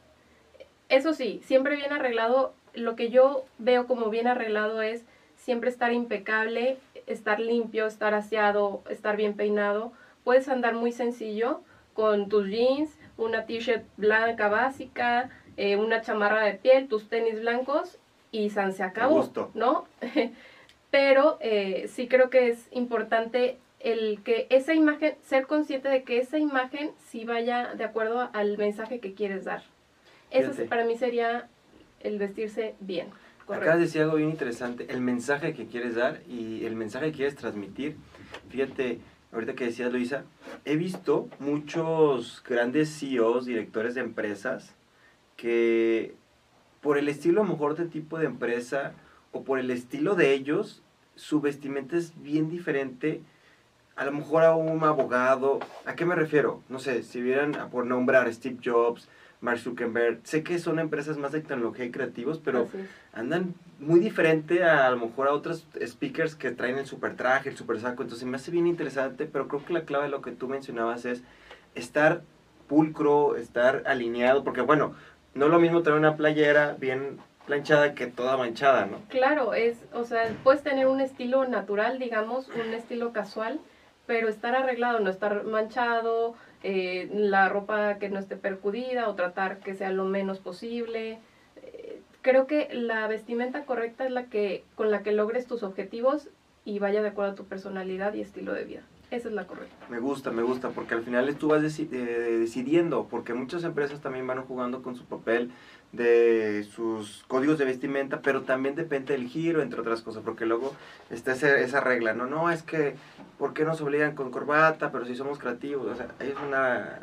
eso 0.88 1.12
sí, 1.12 1.40
siempre 1.44 1.76
bien 1.76 1.92
arreglado 1.92 2.54
lo 2.74 2.96
que 2.96 3.10
yo 3.10 3.44
veo 3.58 3.86
como 3.86 4.10
bien 4.10 4.26
arreglado 4.26 4.82
es 4.82 5.04
siempre 5.36 5.70
estar 5.70 5.92
impecable, 5.92 6.78
estar 7.06 7.40
limpio, 7.40 7.86
estar 7.86 8.14
aseado, 8.14 8.82
estar 8.88 9.16
bien 9.16 9.34
peinado. 9.34 9.92
Puedes 10.24 10.48
andar 10.48 10.74
muy 10.74 10.92
sencillo 10.92 11.60
con 11.94 12.28
tus 12.28 12.46
jeans, 12.46 12.90
una 13.16 13.44
t-shirt 13.44 13.84
blanca 13.96 14.48
básica, 14.48 15.30
eh, 15.56 15.76
una 15.76 16.00
chamarra 16.00 16.42
de 16.42 16.54
piel, 16.54 16.88
tus 16.88 17.08
tenis 17.08 17.40
blancos 17.40 17.98
y 18.30 18.50
San 18.50 18.72
se 18.72 18.82
acabó, 18.82 19.30
¿no? 19.54 19.84
Pero 20.90 21.38
eh, 21.40 21.88
sí 21.92 22.06
creo 22.08 22.30
que 22.30 22.48
es 22.48 22.68
importante 22.70 23.58
el 23.80 24.22
que 24.22 24.46
esa 24.50 24.74
imagen, 24.74 25.16
ser 25.24 25.46
consciente 25.46 25.88
de 25.88 26.04
que 26.04 26.18
esa 26.18 26.38
imagen 26.38 26.92
sí 27.08 27.24
vaya 27.24 27.74
de 27.74 27.84
acuerdo 27.84 28.30
al 28.32 28.56
mensaje 28.56 29.00
que 29.00 29.14
quieres 29.14 29.44
dar. 29.44 29.62
Eso 30.30 30.52
para 30.66 30.84
mí 30.84 30.96
sería 30.96 31.48
el 32.02 32.18
vestirse 32.18 32.74
bien. 32.80 33.08
Acá 33.48 33.76
decía 33.76 34.02
algo 34.02 34.16
bien 34.16 34.30
interesante, 34.30 34.86
el 34.88 35.00
mensaje 35.00 35.52
que 35.52 35.66
quieres 35.66 35.96
dar 35.96 36.22
y 36.28 36.64
el 36.64 36.76
mensaje 36.76 37.06
que 37.06 37.16
quieres 37.18 37.36
transmitir. 37.36 37.96
Fíjate, 38.48 39.00
ahorita 39.32 39.54
que 39.54 39.64
decías 39.66 39.92
Luisa, 39.92 40.24
he 40.64 40.76
visto 40.76 41.28
muchos 41.38 42.42
grandes 42.48 42.98
CEOs, 42.98 43.44
directores 43.44 43.94
de 43.94 44.00
empresas, 44.00 44.74
que 45.36 46.14
por 46.80 46.98
el 46.98 47.08
estilo 47.08 47.42
a 47.42 47.44
lo 47.44 47.50
mejor 47.50 47.76
de 47.76 47.86
tipo 47.86 48.18
de 48.18 48.26
empresa 48.26 48.92
o 49.32 49.42
por 49.42 49.58
el 49.58 49.70
estilo 49.70 50.14
de 50.14 50.32
ellos, 50.32 50.82
su 51.16 51.40
vestimenta 51.40 51.96
es 51.96 52.12
bien 52.22 52.48
diferente 52.48 53.22
a 53.96 54.04
lo 54.04 54.12
mejor 54.12 54.42
a 54.44 54.54
un 54.54 54.82
abogado. 54.84 55.60
¿A 55.84 55.94
qué 55.94 56.04
me 56.04 56.14
refiero? 56.14 56.62
No 56.68 56.78
sé, 56.78 57.02
si 57.02 57.20
vieran 57.20 57.52
por 57.70 57.86
nombrar 57.86 58.32
Steve 58.32 58.58
Jobs, 58.64 59.08
Mark 59.42 59.58
Zuckerberg, 59.58 60.20
sé 60.22 60.42
que 60.42 60.58
son 60.58 60.78
empresas 60.78 61.18
más 61.18 61.32
de 61.32 61.40
tecnología 61.40 61.84
y 61.84 61.90
creativos, 61.90 62.40
pero 62.42 62.68
andan 63.12 63.54
muy 63.80 64.00
diferente 64.00 64.64
a, 64.64 64.86
a 64.86 64.90
lo 64.92 64.96
mejor 64.98 65.28
a 65.28 65.32
otros 65.32 65.66
speakers 65.84 66.36
que 66.36 66.52
traen 66.52 66.78
el 66.78 66.86
super 66.86 67.16
traje, 67.16 67.50
el 67.50 67.56
super 67.56 67.78
saco. 67.80 68.02
Entonces 68.02 68.26
me 68.26 68.36
hace 68.36 68.52
bien 68.52 68.68
interesante, 68.68 69.26
pero 69.26 69.48
creo 69.48 69.64
que 69.64 69.72
la 69.72 69.82
clave 69.82 70.04
de 70.04 70.10
lo 70.10 70.22
que 70.22 70.30
tú 70.30 70.48
mencionabas 70.48 71.04
es 71.04 71.22
estar 71.74 72.22
pulcro, 72.68 73.36
estar 73.36 73.82
alineado, 73.86 74.44
porque 74.44 74.60
bueno, 74.60 74.94
no 75.34 75.46
es 75.46 75.50
lo 75.50 75.58
mismo 75.58 75.82
tener 75.82 75.98
una 75.98 76.16
playera 76.16 76.76
bien 76.78 77.18
planchada 77.46 77.94
que 77.94 78.06
toda 78.06 78.36
manchada, 78.36 78.86
¿no? 78.86 78.98
Claro, 79.08 79.54
es, 79.54 79.76
o 79.92 80.04
sea, 80.04 80.32
puedes 80.44 80.62
tener 80.62 80.86
un 80.86 81.00
estilo 81.00 81.46
natural, 81.48 81.98
digamos, 81.98 82.48
un 82.48 82.72
estilo 82.72 83.12
casual, 83.12 83.58
pero 84.06 84.28
estar 84.28 84.54
arreglado, 84.54 85.00
no 85.00 85.10
estar 85.10 85.44
manchado, 85.44 86.36
eh, 86.62 87.10
la 87.12 87.48
ropa 87.48 87.98
que 87.98 88.08
no 88.08 88.18
esté 88.18 88.36
percudida 88.36 89.08
o 89.08 89.14
tratar 89.14 89.58
que 89.58 89.74
sea 89.74 89.90
lo 89.90 90.04
menos 90.04 90.38
posible. 90.38 91.18
Eh, 91.62 92.00
creo 92.22 92.46
que 92.46 92.68
la 92.72 93.06
vestimenta 93.06 93.64
correcta 93.64 94.06
es 94.06 94.12
la 94.12 94.26
que 94.26 94.64
con 94.74 94.90
la 94.90 95.02
que 95.02 95.12
logres 95.12 95.46
tus 95.46 95.62
objetivos 95.62 96.28
y 96.64 96.78
vaya 96.78 97.02
de 97.02 97.08
acuerdo 97.08 97.32
a 97.32 97.34
tu 97.34 97.44
personalidad 97.44 98.14
y 98.14 98.20
estilo 98.20 98.52
de 98.52 98.64
vida. 98.64 98.82
Esa 99.10 99.28
es 99.28 99.34
la 99.34 99.46
correcta. 99.46 99.74
Me 99.90 99.98
gusta, 99.98 100.30
me 100.30 100.42
gusta, 100.42 100.70
porque 100.70 100.94
al 100.94 101.02
final 101.02 101.34
tú 101.36 101.48
vas 101.48 101.62
eh, 101.78 101.86
decidiendo, 101.86 103.08
porque 103.10 103.34
muchas 103.34 103.62
empresas 103.62 104.00
también 104.00 104.26
van 104.26 104.42
jugando 104.42 104.82
con 104.82 104.96
su 104.96 105.04
papel 105.04 105.50
de 105.92 106.64
sus 106.64 107.24
códigos 107.28 107.58
de 107.58 107.66
vestimenta, 107.66 108.20
pero 108.22 108.42
también 108.42 108.74
depende 108.74 109.12
del 109.12 109.28
giro, 109.28 109.60
entre 109.60 109.80
otras 109.80 110.00
cosas, 110.00 110.22
porque 110.24 110.46
luego 110.46 110.74
está 111.10 111.32
esa, 111.32 111.80
regla, 111.80 112.14
no, 112.14 112.26
no, 112.26 112.50
es 112.50 112.62
que, 112.62 112.94
¿por 113.38 113.52
qué 113.52 113.64
nos 113.64 113.80
obligan 113.82 114.14
con 114.14 114.30
corbata? 114.30 114.90
Pero 114.90 115.04
si 115.04 115.14
somos 115.14 115.38
creativos, 115.38 115.86
o 115.86 115.94
sea, 115.94 116.08
es 116.18 116.34
una... 116.46 117.00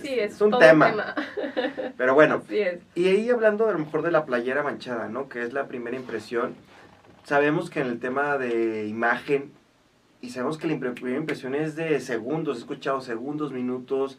Sí, 0.00 0.18
es, 0.18 0.40
un 0.40 0.56
tema. 0.58 1.14
Pero 1.96 2.14
bueno, 2.14 2.42
y 2.94 3.08
ahí 3.08 3.28
hablando 3.28 3.68
a 3.68 3.72
lo 3.72 3.78
mejor 3.78 4.02
de 4.02 4.10
la 4.10 4.24
playera 4.24 4.62
manchada, 4.62 5.08
¿no? 5.08 5.28
Que 5.28 5.42
es 5.42 5.52
la 5.52 5.66
primera 5.66 5.96
impresión. 5.96 6.54
Sabemos 7.24 7.70
que 7.70 7.80
en 7.80 7.88
el 7.88 7.98
tema 7.98 8.38
de 8.38 8.86
imagen, 8.86 9.52
y 10.20 10.30
sabemos 10.30 10.58
que 10.58 10.68
la 10.68 10.78
primera 10.78 11.18
impresión 11.18 11.54
es 11.54 11.76
de 11.76 11.98
segundos, 11.98 12.58
he 12.58 12.60
escuchado 12.60 13.00
segundos, 13.00 13.52
minutos, 13.52 14.18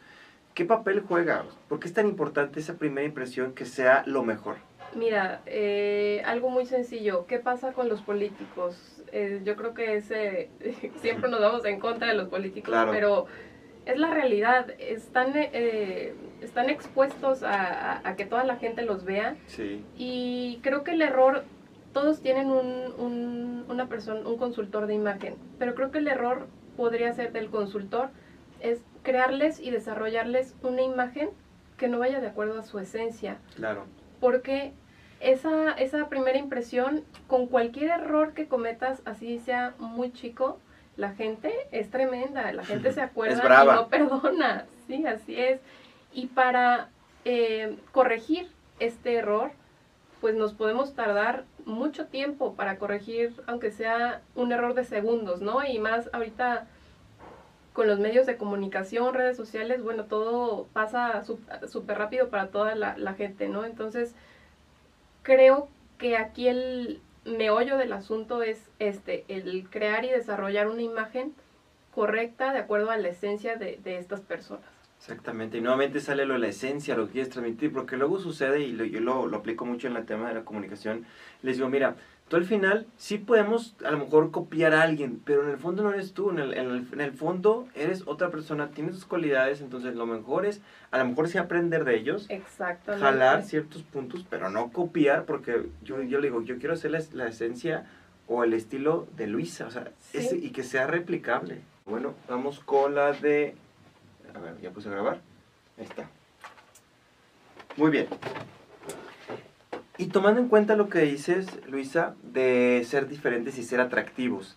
¿Qué 0.54 0.64
papel 0.64 1.00
juega? 1.00 1.44
¿Por 1.68 1.80
qué 1.80 1.88
es 1.88 1.94
tan 1.94 2.06
importante 2.06 2.60
esa 2.60 2.76
primera 2.76 3.06
impresión 3.06 3.54
que 3.54 3.64
sea 3.64 4.02
lo 4.06 4.22
mejor? 4.22 4.56
Mira, 4.94 5.40
eh, 5.46 6.22
algo 6.26 6.50
muy 6.50 6.66
sencillo. 6.66 7.26
¿Qué 7.26 7.38
pasa 7.38 7.72
con 7.72 7.88
los 7.88 8.02
políticos? 8.02 9.02
Eh, 9.12 9.40
yo 9.44 9.56
creo 9.56 9.72
que 9.72 9.96
ese, 9.96 10.50
siempre 11.00 11.30
nos 11.30 11.40
vamos 11.40 11.64
en 11.64 11.80
contra 11.80 12.08
de 12.08 12.14
los 12.14 12.28
políticos, 12.28 12.74
pero 12.90 13.26
es 13.86 13.98
la 13.98 14.10
realidad. 14.10 14.68
Están, 14.78 15.32
eh, 15.34 16.12
están 16.42 16.68
expuestos 16.68 17.42
a, 17.42 18.06
a, 18.06 18.16
que 18.16 18.26
toda 18.26 18.44
la 18.44 18.56
gente 18.56 18.82
los 18.82 19.04
vea. 19.04 19.36
Sí. 19.46 19.82
Y 19.96 20.60
creo 20.62 20.84
que 20.84 20.90
el 20.90 21.00
error, 21.00 21.44
todos 21.94 22.20
tienen 22.20 22.50
un, 22.50 22.92
un, 22.98 23.64
una 23.70 23.88
persona, 23.88 24.20
un 24.28 24.36
consultor 24.36 24.86
de 24.86 24.94
imagen, 24.94 25.36
pero 25.58 25.74
creo 25.74 25.90
que 25.90 25.98
el 25.98 26.08
error 26.08 26.46
podría 26.76 27.12
ser 27.14 27.32
del 27.32 27.48
consultor 27.48 28.10
es 28.60 28.80
crearles 29.02 29.60
y 29.60 29.70
desarrollarles 29.70 30.54
una 30.62 30.82
imagen 30.82 31.30
que 31.76 31.88
no 31.88 31.98
vaya 31.98 32.20
de 32.20 32.28
acuerdo 32.28 32.58
a 32.58 32.62
su 32.62 32.78
esencia. 32.78 33.38
Claro. 33.56 33.86
Porque 34.20 34.72
esa, 35.20 35.72
esa 35.72 36.08
primera 36.08 36.38
impresión, 36.38 37.04
con 37.26 37.46
cualquier 37.46 37.90
error 37.90 38.34
que 38.34 38.46
cometas, 38.46 39.02
así 39.04 39.38
sea 39.38 39.74
muy 39.78 40.12
chico, 40.12 40.58
la 40.96 41.12
gente 41.14 41.52
es 41.70 41.90
tremenda, 41.90 42.52
la 42.52 42.64
gente 42.64 42.92
se 42.92 43.00
acuerda 43.02 43.64
y 43.64 43.66
no 43.66 43.88
perdona. 43.88 44.66
Sí, 44.86 45.06
así 45.06 45.38
es. 45.38 45.60
Y 46.12 46.26
para 46.26 46.90
eh, 47.24 47.76
corregir 47.92 48.48
este 48.78 49.14
error, 49.14 49.52
pues 50.20 50.34
nos 50.34 50.54
podemos 50.54 50.94
tardar 50.94 51.44
mucho 51.64 52.06
tiempo 52.06 52.54
para 52.54 52.78
corregir, 52.78 53.34
aunque 53.46 53.70
sea 53.70 54.22
un 54.34 54.52
error 54.52 54.74
de 54.74 54.84
segundos, 54.84 55.40
¿no? 55.40 55.64
Y 55.64 55.78
más 55.78 56.10
ahorita 56.12 56.66
con 57.72 57.86
los 57.86 57.98
medios 57.98 58.26
de 58.26 58.36
comunicación, 58.36 59.14
redes 59.14 59.36
sociales, 59.36 59.82
bueno, 59.82 60.04
todo 60.04 60.66
pasa 60.72 61.24
súper 61.24 61.98
rápido 61.98 62.28
para 62.28 62.48
toda 62.48 62.74
la, 62.74 63.14
gente, 63.14 63.48
¿no? 63.48 63.64
Entonces, 63.64 64.14
creo 65.22 65.68
que 65.98 66.16
aquí 66.16 66.48
el 66.48 67.00
meollo 67.24 67.78
del 67.78 67.92
asunto 67.92 68.42
es 68.42 68.68
este, 68.78 69.24
el 69.28 69.68
crear 69.70 70.04
y 70.04 70.10
desarrollar 70.10 70.68
una 70.68 70.82
imagen 70.82 71.34
correcta 71.94 72.52
de 72.52 72.58
acuerdo 72.58 72.90
a 72.90 72.96
la 72.96 73.08
esencia 73.08 73.56
de, 73.56 73.78
de 73.82 73.98
estas 73.98 74.20
personas. 74.20 74.64
Exactamente, 74.98 75.58
y 75.58 75.60
nuevamente 75.60 75.98
sale 75.98 76.24
lo 76.26 76.34
de 76.34 76.40
la 76.40 76.48
esencia, 76.48 76.94
lo 76.94 77.06
que 77.06 77.14
quieres 77.14 77.30
transmitir, 77.30 77.72
porque 77.72 77.96
luego 77.96 78.20
sucede, 78.20 78.60
y 78.60 78.76
yo 78.76 79.00
lo, 79.00 79.26
lo 79.26 79.38
aplico 79.38 79.64
mucho 79.64 79.88
en 79.88 79.96
el 79.96 80.06
tema 80.06 80.28
de 80.28 80.34
la 80.34 80.44
comunicación, 80.44 81.06
les 81.42 81.56
digo, 81.56 81.68
mira, 81.68 81.96
tú 82.28 82.36
al 82.36 82.44
final 82.44 82.86
sí 82.96 83.18
podemos 83.18 83.74
a 83.84 83.90
lo 83.90 83.98
mejor 83.98 84.30
copiar 84.30 84.74
a 84.74 84.82
alguien, 84.82 85.20
pero 85.24 85.42
en 85.42 85.50
el 85.50 85.58
fondo 85.58 85.82
no 85.82 85.92
eres 85.92 86.12
tú, 86.12 86.30
en 86.30 86.38
el, 86.38 86.54
en 86.54 87.00
el, 87.00 87.12
fondo 87.12 87.68
eres 87.74 88.04
otra 88.06 88.30
persona, 88.30 88.70
tienes 88.70 88.94
tus 88.94 89.04
cualidades, 89.04 89.60
entonces 89.60 89.94
lo 89.94 90.06
mejor 90.06 90.46
es 90.46 90.60
a 90.90 90.98
lo 90.98 91.04
mejor 91.04 91.28
sí 91.28 91.38
aprender 91.38 91.84
de 91.84 91.96
ellos, 91.96 92.28
jalar 92.86 93.44
ciertos 93.44 93.82
puntos, 93.82 94.24
pero 94.28 94.50
no 94.50 94.70
copiar, 94.70 95.24
porque 95.24 95.66
yo, 95.82 96.02
yo 96.02 96.20
le 96.20 96.28
digo, 96.28 96.42
yo 96.42 96.58
quiero 96.58 96.74
hacer 96.74 96.90
la, 97.12 97.26
esencia 97.26 97.86
o 98.26 98.44
el 98.44 98.54
estilo 98.54 99.06
de 99.16 99.26
Luisa, 99.26 99.66
o 99.66 99.70
sea, 99.70 99.90
y 100.14 100.50
que 100.50 100.62
sea 100.62 100.86
replicable. 100.86 101.60
Bueno, 101.84 102.14
vamos 102.28 102.60
con 102.60 102.94
la 102.94 103.12
de... 103.12 103.56
A 104.34 104.38
ver, 104.38 104.60
ya 104.60 104.70
puse 104.70 104.88
a 104.88 104.92
grabar. 104.92 105.20
Ahí 105.76 105.84
está. 105.84 106.08
Muy 107.76 107.90
bien. 107.90 108.06
Y 109.98 110.06
tomando 110.06 110.40
en 110.40 110.48
cuenta 110.48 110.76
lo 110.76 110.88
que 110.88 111.00
dices, 111.00 111.46
Luisa, 111.68 112.14
de 112.22 112.82
ser 112.86 113.08
diferentes 113.08 113.58
y 113.58 113.62
ser 113.62 113.80
atractivos. 113.80 114.56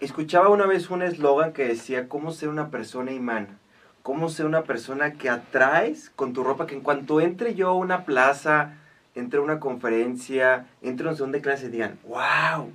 Escuchaba 0.00 0.48
una 0.48 0.66
vez 0.66 0.90
un 0.90 1.02
eslogan 1.02 1.52
que 1.52 1.66
decía, 1.66 2.08
¿cómo 2.08 2.32
ser 2.32 2.48
una 2.48 2.70
persona 2.70 3.12
imán? 3.12 3.58
¿Cómo 4.02 4.28
ser 4.28 4.46
una 4.46 4.62
persona 4.62 5.14
que 5.14 5.30
atraes 5.30 6.10
con 6.10 6.32
tu 6.32 6.44
ropa? 6.44 6.66
Que 6.66 6.74
en 6.74 6.80
cuanto 6.80 7.20
entre 7.20 7.54
yo 7.54 7.68
a 7.68 7.74
una 7.74 8.04
plaza, 8.04 8.74
entre 9.14 9.40
una 9.40 9.58
conferencia, 9.58 10.66
entre 10.82 11.08
un 11.08 11.16
salón 11.16 11.32
de 11.32 11.40
clase, 11.40 11.70
digan, 11.70 11.98
wow, 12.04 12.70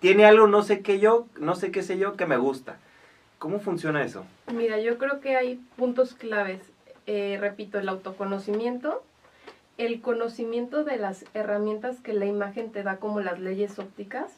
tiene 0.00 0.26
algo 0.26 0.48
no 0.48 0.62
sé 0.62 0.80
qué 0.80 0.98
yo, 0.98 1.26
no 1.38 1.54
sé 1.54 1.70
qué 1.70 1.82
sé 1.82 1.96
yo, 1.96 2.16
que 2.16 2.26
me 2.26 2.36
gusta. 2.36 2.76
¿Cómo 3.38 3.60
funciona 3.60 4.02
eso? 4.04 4.24
Mira, 4.52 4.78
yo 4.80 4.98
creo 4.98 5.20
que 5.20 5.36
hay 5.36 5.60
puntos 5.76 6.14
claves. 6.14 6.60
Eh, 7.06 7.38
repito, 7.40 7.78
el 7.78 7.88
autoconocimiento, 7.88 9.02
el 9.78 10.00
conocimiento 10.00 10.84
de 10.84 10.96
las 10.96 11.24
herramientas 11.34 12.00
que 12.00 12.12
la 12.12 12.26
imagen 12.26 12.70
te 12.72 12.82
da 12.82 12.98
como 12.98 13.20
las 13.20 13.38
leyes 13.40 13.78
ópticas, 13.78 14.32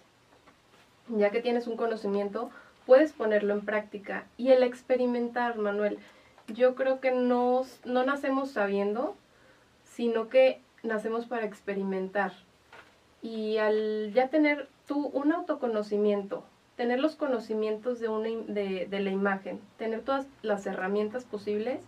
ya 1.09 1.31
que 1.31 1.41
tienes 1.41 1.67
un 1.67 1.76
conocimiento, 1.76 2.50
puedes 2.87 3.12
ponerlo 3.12 3.55
en 3.55 3.64
práctica. 3.64 4.26
Y 4.37 4.50
el 4.50 4.62
experimentar, 4.62 5.59
Manuel, 5.59 5.99
yo 6.49 6.75
creo 6.75 7.00
que 7.00 7.11
no, 7.11 7.64
no 7.85 8.05
nacemos 8.05 8.50
sabiendo, 8.50 9.17
sino 9.85 10.29
que 10.29 10.61
nacemos 10.83 11.26
para 11.26 11.47
experimentar. 11.47 12.33
Y 13.23 13.59
al 13.59 14.12
ya 14.12 14.29
tener 14.29 14.69
tú 14.87 15.07
un 15.09 15.33
autoconocimiento, 15.33 16.45
tener 16.76 17.00
los 17.00 17.17
conocimientos 17.17 17.99
de, 18.00 18.09
una, 18.09 18.29
de, 18.29 18.87
de 18.88 19.00
la 19.00 19.11
imagen, 19.11 19.61
tener 19.79 20.03
todas 20.03 20.26
las 20.43 20.67
herramientas 20.67 21.25
posibles, 21.25 21.81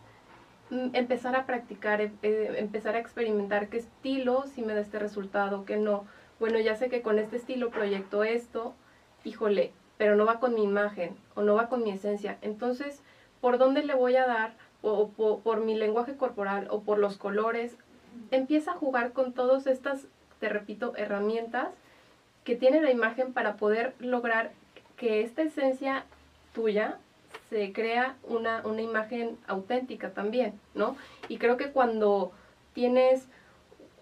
empezar 0.71 1.37
a 1.37 1.47
practicar, 1.47 2.01
em, 2.01 2.13
eh, 2.23 2.55
empezar 2.59 2.97
a 2.97 2.99
experimentar 2.99 3.69
qué 3.69 3.79
estilo 3.79 4.45
si 4.47 4.63
me 4.63 4.75
da 4.75 4.81
este 4.81 4.99
resultado, 4.99 5.65
qué 5.65 5.77
no. 5.77 6.07
Bueno, 6.41 6.59
ya 6.59 6.77
sé 6.77 6.89
que 6.89 7.03
con 7.03 7.19
este 7.19 7.37
estilo 7.37 7.71
proyecto 7.71 8.25
esto, 8.25 8.75
híjole, 9.25 9.73
pero 9.97 10.17
no 10.17 10.27
va 10.27 10.41
con 10.41 10.55
mi 10.55 10.63
imagen 10.63 11.17
o 11.35 11.43
no 11.43 11.55
va 11.55 11.69
con 11.69 11.83
mi 11.83 11.91
esencia. 11.91 12.39
Entonces, 12.43 13.03
¿por 13.41 13.59
dónde 13.59 13.85
le 13.85 13.95
voy 13.95 14.17
a 14.17 14.27
dar? 14.27 14.55
O, 14.83 15.09
por 15.43 15.65
mi 15.65 15.75
lenguaje 15.75 16.17
corporal 16.17 16.69
o 16.71 16.83
por 16.83 16.99
los 16.99 17.17
colores. 17.17 17.77
Empieza 18.31 18.73
a 18.73 18.77
jugar 18.77 19.13
con 19.13 19.33
todas 19.33 19.67
estas 19.67 20.07
te 20.41 20.49
repito, 20.49 20.95
herramientas 20.97 21.69
que 22.45 22.57
tiene 22.57 22.81
la 22.81 22.91
imagen 22.91 23.33
para 23.33 23.57
poder 23.57 23.95
lograr 23.99 24.53
que 24.97 25.23
esta 25.23 25.43
esencia 25.43 26.05
tuya 26.55 26.99
se 27.51 27.73
crea 27.73 28.17
una, 28.25 28.63
una 28.67 28.83
imagen 28.83 29.39
auténtica 29.47 30.11
también, 30.11 30.59
¿no? 30.75 30.97
Y 31.29 31.39
creo 31.39 31.57
que 31.57 31.71
cuando 31.71 32.33
tienes 32.75 33.27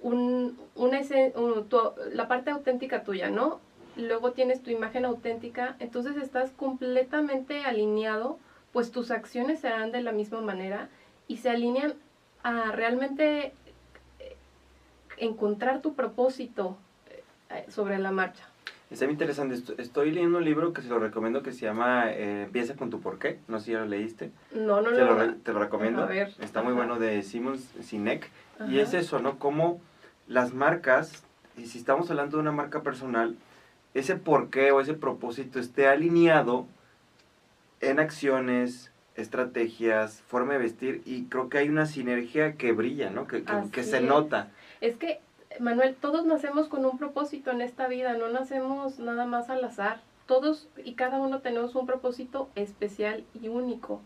un, 0.01 0.59
una 0.75 1.01
la 2.13 2.29
parte 2.29 2.51
auténtica 2.51 3.05
tuya, 3.05 3.31
¿no? 3.31 3.61
Luego 3.97 4.33
tienes 4.33 4.63
tu 4.63 4.71
imagen 4.71 5.05
auténtica, 5.05 5.77
entonces 5.79 6.17
estás 6.17 6.51
completamente 6.51 7.65
alineado, 7.65 8.39
pues 8.73 8.91
tus 8.91 9.11
acciones 9.11 9.61
serán 9.61 9.93
de 9.93 10.03
la 10.03 10.13
misma 10.13 10.41
manera 10.41 10.89
y 11.29 11.37
se 11.37 11.51
alinean 11.51 11.95
a 12.43 12.73
realmente 12.73 13.53
eh, 14.19 14.37
encontrar 15.17 15.81
tu 15.81 15.95
propósito 15.95 16.77
eh, 17.51 17.65
sobre 17.71 17.99
la 17.99 18.11
marcha. 18.11 18.45
Está 18.95 19.07
muy 19.07 19.15
interesante. 19.15 19.61
Estoy 19.79 20.13
leyendo 20.13 20.39
un 20.39 20.45
libro 20.45 20.73
que 20.73 20.81
se 20.81 20.89
lo 20.89 21.01
recomiendo 21.01 21.43
que 21.43 21.51
se 21.51 21.67
llama 21.67 22.13
eh, 22.13 22.45
Empieza 22.45 22.77
con 22.77 22.91
tu 22.91 23.01
porqué. 23.01 23.41
No 23.49 23.59
sé 23.59 23.65
si 23.65 23.73
ya 23.73 23.81
lo 23.81 23.87
leíste. 23.87 24.31
No, 24.53 24.83
no, 24.83 24.93
te 24.93 25.05
lo, 25.05 25.35
Te 25.35 25.53
lo 25.53 25.59
recomiendo. 25.59 26.05
A 26.05 26.07
ver. 26.07 26.33
Está 26.39 26.63
muy 26.63 26.75
bueno 26.75 27.01
de 27.01 27.23
Simon 27.25 27.59
Sinek. 27.59 28.31
Y 28.69 28.79
es 28.79 28.95
eso, 28.95 29.19
¿no? 29.19 29.41
Como 29.41 29.81
las 30.29 30.55
marcas, 30.55 31.25
y 31.57 31.67
si 31.67 31.79
estamos 31.79 32.09
hablando 32.09 32.37
de 32.37 32.43
una 32.43 32.53
marca 32.53 32.83
personal, 32.85 33.35
ese 33.95 34.15
porqué 34.15 34.71
o 34.71 34.81
ese 34.81 34.95
propósito 34.95 35.59
esté 35.59 35.89
alineado 35.89 36.67
en 37.81 37.99
acciones, 37.99 38.93
estrategias, 39.17 40.23
forma 40.29 40.53
de 40.53 40.61
vestir, 40.61 41.03
y 41.05 41.25
creo 41.25 41.49
que 41.49 41.59
hay 41.59 41.69
una 41.69 41.87
sinergia 41.87 42.53
que 42.53 42.71
brilla, 42.71 43.11
¿no? 43.11 43.27
Que, 43.27 43.43
que, 43.73 43.83
se 43.83 44.01
nota. 44.01 44.51
Es 44.81 44.95
que 44.95 45.19
Manuel, 45.61 45.95
todos 45.95 46.27
nacemos 46.27 46.69
con 46.69 46.85
un 46.85 46.99
propósito 46.99 47.51
en 47.51 47.61
esta 47.61 47.87
vida, 47.87 48.15
no 48.15 48.29
nacemos 48.29 48.99
nada 48.99 49.25
más 49.25 49.51
al 49.51 49.65
azar. 49.65 50.01
Todos 50.27 50.69
y 50.83 50.95
cada 50.95 51.21
uno 51.21 51.41
tenemos 51.41 51.75
un 51.75 51.87
propósito 51.87 52.49
especial 52.55 53.25
y 53.41 53.49
único. 53.49 54.01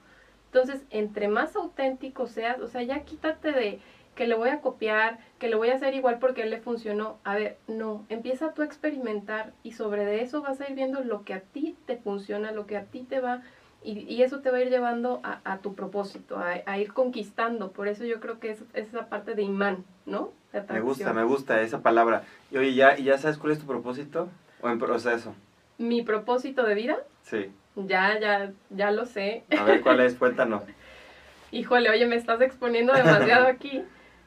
Entonces, 0.47 0.83
entre 0.90 1.28
más 1.28 1.55
auténtico 1.57 2.26
seas, 2.26 2.61
o 2.61 2.69
sea, 2.69 2.83
ya 2.83 3.00
quítate 3.05 3.52
de 3.52 3.81
que 4.14 4.26
le 4.26 4.35
voy 4.35 4.49
a 4.49 4.61
copiar, 4.61 5.19
que 5.38 5.49
le 5.49 5.55
voy 5.55 5.71
a 5.71 5.76
hacer 5.76 5.95
igual 5.95 6.19
porque 6.19 6.43
él 6.43 6.50
le 6.50 6.61
funcionó. 6.61 7.19
A 7.23 7.37
ver, 7.37 7.57
no, 7.69 8.05
empieza 8.09 8.52
tú 8.52 8.62
a 8.62 8.64
experimentar 8.64 9.52
y 9.62 9.73
sobre 9.73 10.05
de 10.05 10.23
eso 10.23 10.43
vas 10.43 10.61
a 10.61 10.69
ir 10.69 10.75
viendo 10.75 11.00
lo 11.00 11.25
que 11.25 11.35
a 11.35 11.40
ti 11.40 11.76
te 11.87 11.97
funciona, 11.97 12.50
lo 12.50 12.67
que 12.67 12.76
a 12.76 12.85
ti 12.85 13.05
te 13.05 13.21
va, 13.21 13.43
y, 13.85 14.23
eso 14.23 14.40
te 14.40 14.50
va 14.50 14.59
a 14.59 14.61
ir 14.61 14.71
llevando 14.71 15.21
a, 15.23 15.59
tu 15.59 15.75
propósito, 15.75 16.37
a, 16.38 16.78
ir 16.78 16.93
conquistando. 16.93 17.71
Por 17.71 17.87
eso 17.87 18.05
yo 18.05 18.19
creo 18.19 18.40
que 18.40 18.50
es, 18.50 18.61
es 18.75 18.88
esa 18.88 19.07
parte 19.07 19.35
de 19.35 19.43
imán, 19.43 19.85
¿no? 20.05 20.33
Me 20.52 20.81
gusta, 20.81 21.12
me 21.12 21.25
gusta 21.25 21.61
esa 21.61 21.83
palabra. 21.83 22.25
Y 22.50 22.57
oye, 22.57 22.75
¿ya, 22.75 22.97
¿ya 22.97 23.19
sabes 23.19 23.38
cuál 23.38 23.52
es 23.52 23.59
tu 23.59 23.67
propósito? 23.67 24.28
¿O 24.62 24.69
en 24.69 24.78
proceso? 24.78 25.35
¿Mi 25.76 26.02
propósito 26.02 26.64
de 26.64 26.75
vida? 26.75 26.97
Sí. 27.23 27.50
Ya, 27.76 28.19
ya, 28.19 28.52
ya 28.71 28.90
lo 28.90 29.05
sé. 29.07 29.45
A 29.57 29.62
ver, 29.64 29.83
¿cuál 29.83 30.00
es? 30.00 30.14
Cuéntanos. 30.14 30.62
Híjole, 31.50 31.90
oye, 31.90 32.07
me 32.07 32.17
estás 32.17 32.40
exponiendo 32.40 32.93
demasiado 32.93 33.47
aquí. 33.49 33.83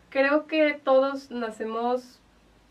Creo 0.09 0.47
que 0.47 0.79
todos 0.83 1.31
nacemos 1.31 2.19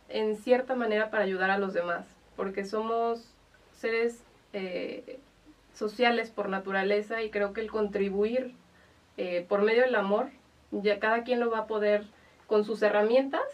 en 0.08 0.36
cierta 0.36 0.74
manera 0.74 1.10
para 1.10 1.24
ayudar 1.24 1.50
a 1.50 1.58
los 1.58 1.72
demás, 1.72 2.04
porque 2.36 2.64
somos 2.64 3.32
seres 3.72 4.22
eh, 4.52 5.18
sociales 5.74 6.30
por 6.30 6.48
naturaleza 6.48 7.22
y 7.22 7.30
creo 7.30 7.52
que 7.52 7.60
el 7.60 7.70
contribuir 7.70 8.54
eh, 9.16 9.46
por 9.48 9.62
medio 9.62 9.82
del 9.82 9.94
amor, 9.94 10.30
ya 10.70 10.98
cada 10.98 11.22
quien 11.24 11.40
lo 11.40 11.50
va 11.50 11.60
a 11.60 11.66
poder 11.66 12.04
con 12.50 12.64
sus 12.64 12.82
herramientas 12.82 13.44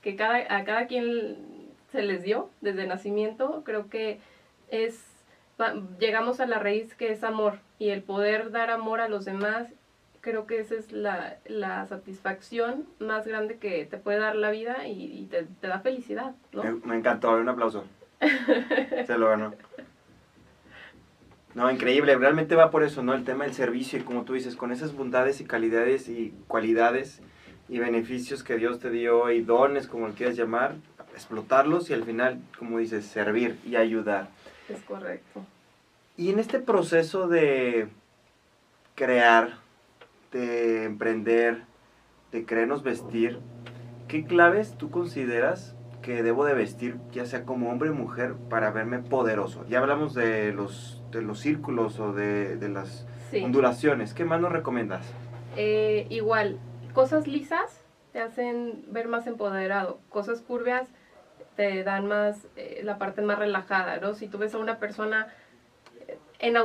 que 0.00 0.16
cada, 0.16 0.36
a 0.36 0.64
cada 0.64 0.86
quien 0.86 1.36
se 1.92 2.00
les 2.02 2.22
dio 2.22 2.48
desde 2.62 2.86
nacimiento, 2.86 3.62
creo 3.62 3.90
que 3.90 4.20
es, 4.70 5.04
llegamos 6.00 6.40
a 6.40 6.46
la 6.46 6.58
raíz 6.58 6.94
que 6.94 7.12
es 7.12 7.24
amor 7.24 7.58
y 7.78 7.90
el 7.90 8.02
poder 8.02 8.50
dar 8.50 8.70
amor 8.70 9.02
a 9.02 9.08
los 9.10 9.26
demás, 9.26 9.68
creo 10.22 10.46
que 10.46 10.60
esa 10.60 10.76
es 10.76 10.92
la, 10.92 11.36
la 11.44 11.84
satisfacción 11.88 12.86
más 12.98 13.26
grande 13.26 13.58
que 13.58 13.84
te 13.84 13.98
puede 13.98 14.18
dar 14.18 14.34
la 14.34 14.50
vida 14.50 14.88
y, 14.88 15.28
te, 15.30 15.46
da 15.60 15.80
felicidad. 15.80 16.34
¿no? 16.52 16.62
Me, 16.86 16.96
encantó, 16.96 17.32
un 17.32 17.50
aplauso. 17.50 17.84
se 19.06 19.18
lo 19.18 19.28
ganó. 19.28 19.52
No, 21.54 21.70
increíble, 21.70 22.16
realmente 22.16 22.54
va 22.54 22.70
por 22.70 22.82
eso, 22.82 23.02
¿no? 23.02 23.12
El 23.12 23.24
tema 23.24 23.44
del 23.44 23.52
servicio 23.52 23.98
y 23.98 24.04
como 24.04 24.22
tú 24.24 24.32
dices, 24.32 24.56
con 24.56 24.72
esas 24.72 24.94
bondades 24.94 25.42
y 25.42 25.44
calidades 25.44 26.08
y 26.08 26.32
cualidades 26.46 27.20
y 27.68 27.78
beneficios 27.78 28.42
que 28.42 28.56
Dios 28.56 28.78
te 28.78 28.90
dio 28.90 29.30
y 29.30 29.42
dones, 29.42 29.86
como 29.86 30.08
lo 30.08 30.14
quieras 30.14 30.36
llamar, 30.36 30.76
explotarlos 31.14 31.90
y 31.90 31.94
al 31.94 32.04
final, 32.04 32.40
como 32.58 32.78
dices, 32.78 33.04
servir 33.04 33.58
y 33.66 33.76
ayudar. 33.76 34.28
Es 34.68 34.80
correcto. 34.82 35.44
Y 36.16 36.30
en 36.30 36.38
este 36.38 36.58
proceso 36.58 37.28
de 37.28 37.88
crear, 38.94 39.58
de 40.32 40.84
emprender, 40.84 41.62
de 42.32 42.44
querernos 42.44 42.82
vestir, 42.82 43.38
¿qué 44.08 44.24
claves 44.24 44.76
tú 44.76 44.90
consideras 44.90 45.74
que 46.02 46.22
debo 46.22 46.44
de 46.44 46.54
vestir, 46.54 46.96
ya 47.12 47.26
sea 47.26 47.44
como 47.44 47.70
hombre 47.70 47.90
o 47.90 47.94
mujer, 47.94 48.34
para 48.48 48.70
verme 48.70 48.98
poderoso? 48.98 49.64
Ya 49.68 49.78
hablamos 49.78 50.14
de 50.14 50.52
los, 50.52 51.02
de 51.10 51.22
los 51.22 51.40
círculos 51.40 52.00
o 52.00 52.12
de, 52.12 52.56
las 52.68 53.06
ondulaciones. 53.42 54.14
¿Qué 54.14 54.24
más 54.24 54.40
nos 54.40 54.52
recomiendas? 54.52 55.04
Eh, 55.56 56.06
igual, 56.10 56.58
cosas 56.94 57.26
lisas 57.26 57.80
te 58.12 58.20
hacen 58.20 58.84
ver 58.88 59.08
más 59.08 59.26
empoderado, 59.26 59.98
cosas 60.08 60.40
curvias 60.40 60.88
te 61.56 61.82
dan 61.82 62.06
más, 62.06 62.46
eh, 62.56 62.82
la 62.84 62.98
parte 62.98 63.20
más 63.20 63.38
relajada, 63.38 63.98
¿no? 63.98 64.14
Si 64.14 64.28
tú 64.28 64.38
ves 64.38 64.54
a 64.54 64.58
una 64.58 64.78
persona 64.78 65.28
en, 66.38 66.56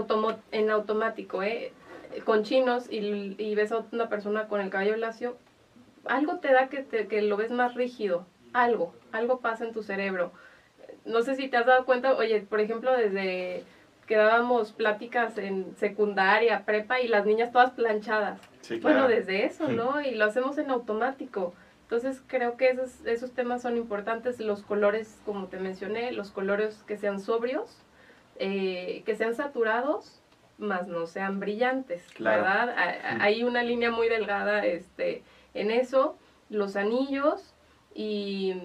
en 0.52 0.70
automático, 0.70 1.44
¿eh? 1.44 1.74
con 2.26 2.44
chinos 2.44 2.86
y, 2.92 3.56
ves 3.56 3.72
a 3.72 3.86
una 3.92 4.08
persona 4.08 4.48
con 4.48 4.62
el 4.62 4.70
cabello 4.70 4.96
lacio, 4.98 5.36
algo 6.06 6.38
te 6.38 6.54
da 6.54 6.68
que, 6.68 6.86
que 6.86 7.22
lo 7.24 7.38
ves 7.38 7.52
más 7.52 7.74
rígido, 7.74 8.26
algo, 8.54 8.94
algo 9.12 9.40
pasa 9.40 9.66
en 9.66 9.74
tu 9.74 9.84
cerebro. 9.84 10.32
No 11.06 11.22
sé 11.22 11.36
si 11.36 11.48
te 11.48 11.58
has 11.58 11.66
dado 11.66 11.86
cuenta, 11.86 12.14
oye, 12.14 12.42
por 12.42 12.60
ejemplo, 12.60 12.96
desde 12.96 13.64
que 14.06 14.16
dábamos 14.16 14.72
pláticas 14.72 15.38
en 15.38 15.76
secundaria, 15.78 16.66
prepa 16.66 17.00
y 17.00 17.08
las 17.08 17.26
niñas 17.26 17.52
todas 17.52 17.72
planchadas. 17.72 18.40
Bueno, 18.82 19.08
desde 19.08 19.46
eso, 19.46 19.68
¿no? 19.68 20.02
Y 20.02 20.16
lo 20.16 20.26
hacemos 20.26 20.58
en 20.58 20.72
automático. 20.72 21.54
Entonces 21.84 22.22
creo 22.28 22.58
que 22.58 22.70
esos, 22.70 23.06
esos 23.06 23.32
temas 23.32 23.62
son 23.62 23.78
importantes, 23.78 24.40
los 24.40 24.64
colores, 24.64 25.20
como 25.26 25.48
te 25.48 25.60
mencioné, 25.60 26.12
los 26.12 26.32
colores 26.32 26.84
que 26.88 26.98
sean 26.98 27.20
sobrios, 27.20 27.78
eh, 28.38 29.04
que 29.06 29.16
sean 29.16 29.36
saturados, 29.36 30.22
más 30.58 30.88
no 30.88 31.08
sean 31.08 31.40
brillantes, 31.40 32.06
¿verdad? 32.20 32.74
Hay 33.20 33.44
una 33.44 33.64
línea 33.64 33.92
muy 33.92 34.10
delgada 34.10 34.66
este, 34.66 35.24
en 35.54 35.72
eso, 35.72 36.18
los 36.50 36.76
anillos 36.76 37.54
y, 37.94 38.56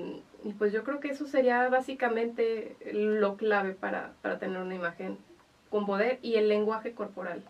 y, 0.45 0.53
pues 0.55 0.73
yo 0.73 0.85
creo 0.85 1.01
que 1.01 1.09
eso 1.09 1.27
sería 1.27 1.69
básicamente 1.69 2.77
lo 2.93 3.37
clave 3.37 3.75
para, 3.75 4.13
para 4.23 4.39
tener 4.39 4.59
una 4.59 4.75
imagen 4.75 5.19
con 5.71 5.87
poder 5.87 6.19
y 6.23 6.35
el 6.35 6.49
lenguaje 6.49 6.93
corporal. 6.93 7.43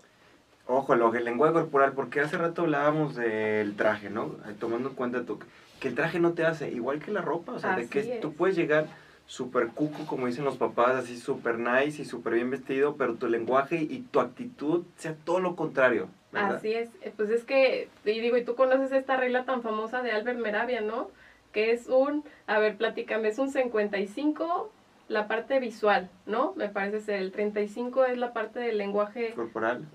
Ojo, 0.67 0.93
el 0.93 1.25
lenguaje 1.25 1.55
corporal, 1.55 1.93
porque 1.93 2.21
hace 2.21 2.37
rato 2.37 2.63
hablábamos 2.63 3.17
del 3.17 3.75
traje, 3.77 4.11
¿no? 4.11 4.37
Tomando 4.61 4.91
en 4.91 4.95
cuenta 4.95 5.25
tu, 5.25 5.39
que 5.81 5.89
el 5.89 5.95
traje 5.95 6.21
no 6.21 6.33
te 6.33 6.45
hace 6.45 6.71
igual 6.71 7.01
que 7.01 7.11
la 7.11 7.23
ropa, 7.23 7.53
o 7.53 7.59
sea, 7.59 7.75
de 7.77 7.89
que 7.89 8.19
tú 8.21 8.35
puedes 8.35 8.55
llegar 8.55 8.87
súper 9.27 9.69
cuco, 9.69 10.07
como 10.07 10.27
dicen 10.27 10.45
los 10.45 10.57
papás, 10.57 10.97
así 10.97 11.19
súper 11.19 11.59
nice 11.59 12.03
y 12.03 12.05
súper 12.05 12.35
bien 12.35 12.51
vestido, 12.51 12.97
pero 12.97 13.15
tu 13.15 13.29
lenguaje 13.29 13.77
y 13.77 14.01
tu 14.11 14.21
actitud 14.21 14.85
sea 14.97 15.15
todo 15.25 15.41
lo 15.41 15.57
contrario. 15.57 16.09
¿verdad? 16.33 16.57
Así 16.57 16.73
es, 16.73 16.89
eh, 17.03 17.13
pues 17.17 17.31
es 17.31 17.45
que, 17.45 17.89
y 18.05 18.21
digo, 18.21 18.37
y 18.37 18.45
tú 18.45 18.55
conoces 18.55 18.93
esta 18.93 19.17
regla 19.17 19.45
tan 19.45 19.63
famosa 19.63 20.03
de 20.03 20.13
Albert 20.13 20.39
Meravia, 20.39 20.81
¿no? 20.81 21.11
Que 21.53 21.73
es 21.73 21.87
un, 21.89 22.25
a 22.47 22.59
ver, 22.59 22.77
platícame, 22.77 23.29
es 23.29 23.39
un 23.39 23.51
55, 23.51 24.71
la 25.09 25.27
parte 25.27 25.59
visual, 25.59 26.11
¿no? 26.27 26.53
Me 26.57 26.69
parece 26.69 27.01
ser, 27.01 27.17
el 27.17 27.33
35 27.33 28.05
es 28.05 28.19
la 28.19 28.33
parte 28.33 28.61
del 28.61 28.79
lenguaje 28.79 29.33
corporal 29.35 29.87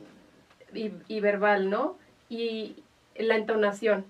y, 0.73 1.19
verbal, 1.19 1.69
¿no? 1.69 1.97
Y 2.29 2.83
la 3.15 3.35
entonación. 3.35 4.05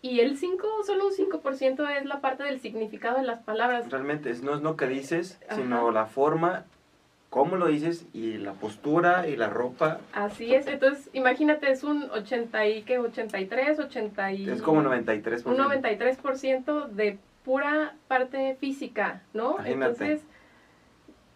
Y 0.00 0.18
el 0.18 0.36
5, 0.36 0.66
solo 0.84 1.06
un 1.06 1.12
5% 1.12 1.96
es 1.96 2.06
la 2.06 2.20
parte 2.20 2.42
del 2.42 2.60
significado 2.60 3.18
de 3.18 3.22
las 3.22 3.40
palabras. 3.44 3.88
Realmente, 3.88 4.34
no 4.42 4.56
es 4.56 4.62
lo 4.62 4.76
que 4.76 4.88
dices, 4.88 5.38
sino 5.54 5.92
la 5.92 6.06
forma, 6.06 6.64
cómo 7.30 7.54
lo 7.54 7.68
dices 7.68 8.04
y 8.12 8.38
la 8.38 8.54
postura 8.54 9.28
y 9.28 9.36
la 9.36 9.48
ropa. 9.48 10.00
Así 10.12 10.54
es, 10.56 10.66
entonces 10.66 11.08
imagínate, 11.12 11.70
es 11.70 11.84
un 11.84 12.10
80 12.10 12.66
y, 12.66 12.82
¿qué? 12.82 12.98
83, 12.98 13.78
80 13.78 14.32
y... 14.32 14.50
Es 14.50 14.60
como 14.60 14.82
93%. 14.82 15.46
Un 15.46 15.56
93% 15.56 16.88
de 16.88 17.18
pura 17.44 17.94
parte 18.08 18.56
física, 18.60 19.22
¿no? 19.34 19.56
Entonces, 19.64 20.22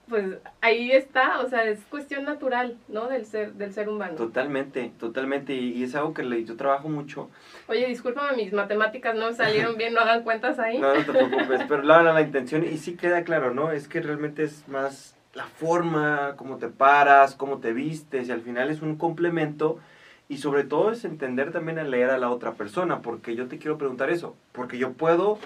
pues 0.09 0.39
ahí 0.61 0.93
está, 0.93 1.41
o 1.41 1.49
sea, 1.49 1.65
es 1.65 1.81
cuestión 1.91 2.25
natural, 2.25 2.77
¿no? 2.89 3.09
Del 3.09 3.27
ser, 3.27 3.55
del 3.55 3.73
ser 3.73 3.89
humano. 3.89 4.15
Totalmente, 4.15 4.93
totalmente, 4.99 5.55
y, 5.55 5.83
es 5.83 5.95
algo 5.95 6.15
que 6.15 6.23
le, 6.23 6.45
yo 6.45 6.57
trabajo 6.57 6.89
mucho. 6.89 7.29
Oye, 7.69 7.87
discúlpame, 7.87 8.37
mis 8.37 8.53
matemáticas 8.53 9.17
no 9.17 9.33
salieron 9.33 9.77
bien, 9.77 9.95
no 9.95 10.01
hagan 10.01 10.23
cuentas 10.23 10.59
ahí. 10.59 10.79
No, 10.79 10.95
no 10.95 11.05
te 11.05 11.13
preocupes, 11.13 11.63
pero 11.69 11.83
la, 11.83 12.03
la, 12.03 12.13
la 12.13 12.23
intención, 12.23 12.65
y 12.65 12.79
sí 12.79 12.97
queda 12.97 13.25
claro, 13.25 13.53
¿no? 13.53 13.73
Es 13.73 13.89
que 13.89 14.01
realmente 14.01 14.45
es 14.45 14.69
más 14.69 15.17
la 15.35 15.45
forma, 15.45 16.35
cómo 16.37 16.57
te 16.57 16.69
paras, 16.69 17.35
cómo 17.35 17.59
te 17.59 17.73
vistes, 17.73 18.29
y 18.29 18.33
al 18.33 18.43
final 18.43 18.71
es 18.71 18.83
un 18.83 18.97
complemento, 18.97 19.81
y 20.29 20.39
sobre 20.39 20.63
todo 20.63 20.93
es 20.93 21.05
entender 21.05 21.51
también 21.53 21.81
a 21.81 21.85
leer 21.85 22.11
a 22.11 22.19
la 22.19 22.31
otra 22.31 22.53
persona, 22.53 23.03
porque 23.03 23.35
yo 23.35 23.49
te 23.49 23.59
quiero 23.59 23.77
preguntar 23.77 24.11
eso, 24.11 24.37
porque 24.53 24.79
yo 24.79 24.93
puedo 24.93 25.39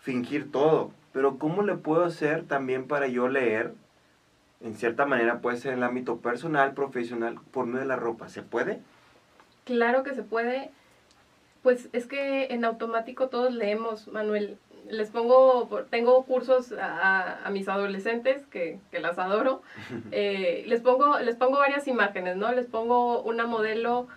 fingir 0.00 0.50
todo, 0.50 0.92
pero 1.12 1.38
¿cómo 1.38 1.62
le 1.62 1.74
puedo 1.74 2.04
hacer 2.04 2.44
también 2.44 2.86
para 2.86 3.08
yo 3.08 3.28
leer? 3.28 3.72
En 4.60 4.74
cierta 4.74 5.06
manera 5.06 5.40
puede 5.40 5.56
ser 5.56 5.72
en 5.72 5.78
el 5.78 5.84
ámbito 5.84 6.18
personal, 6.18 6.74
profesional, 6.74 7.38
por 7.52 7.66
medio 7.66 7.80
de 7.80 7.86
la 7.86 7.96
ropa. 7.96 8.28
¿Se 8.28 8.42
puede? 8.42 8.80
Claro 9.64 10.02
que 10.02 10.14
se 10.14 10.22
puede. 10.22 10.70
Pues 11.62 11.88
es 11.92 12.06
que 12.06 12.46
en 12.46 12.64
automático 12.64 13.28
todos 13.28 13.52
leemos, 13.52 14.08
Manuel. 14.08 14.58
Les 14.90 15.10
pongo, 15.10 15.68
tengo 15.90 16.24
cursos 16.24 16.72
a, 16.80 17.46
mis 17.52 17.68
adolescentes, 17.68 18.46
que, 18.46 18.78
las 18.92 19.18
adoro. 19.18 19.62
Eh, 20.12 20.64
les, 20.66 20.80
pongo, 20.80 21.18
les 21.18 21.36
pongo 21.36 21.58
varias 21.58 21.86
imágenes, 21.86 22.36
¿no? 22.36 22.50
Les 22.52 22.66
pongo 22.66 23.22
una 23.22 23.46
modelo, 23.46 24.08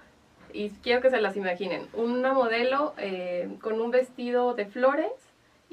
y 0.53 0.69
quiero 0.69 1.01
que 1.01 1.09
se 1.09 1.21
las 1.21 1.35
imaginen, 1.35 1.87
una 1.93 2.33
modelo 2.33 2.93
eh, 2.97 3.49
con 3.61 3.81
un 3.81 3.91
vestido 3.91 4.53
de 4.53 4.65
flores, 4.65 5.11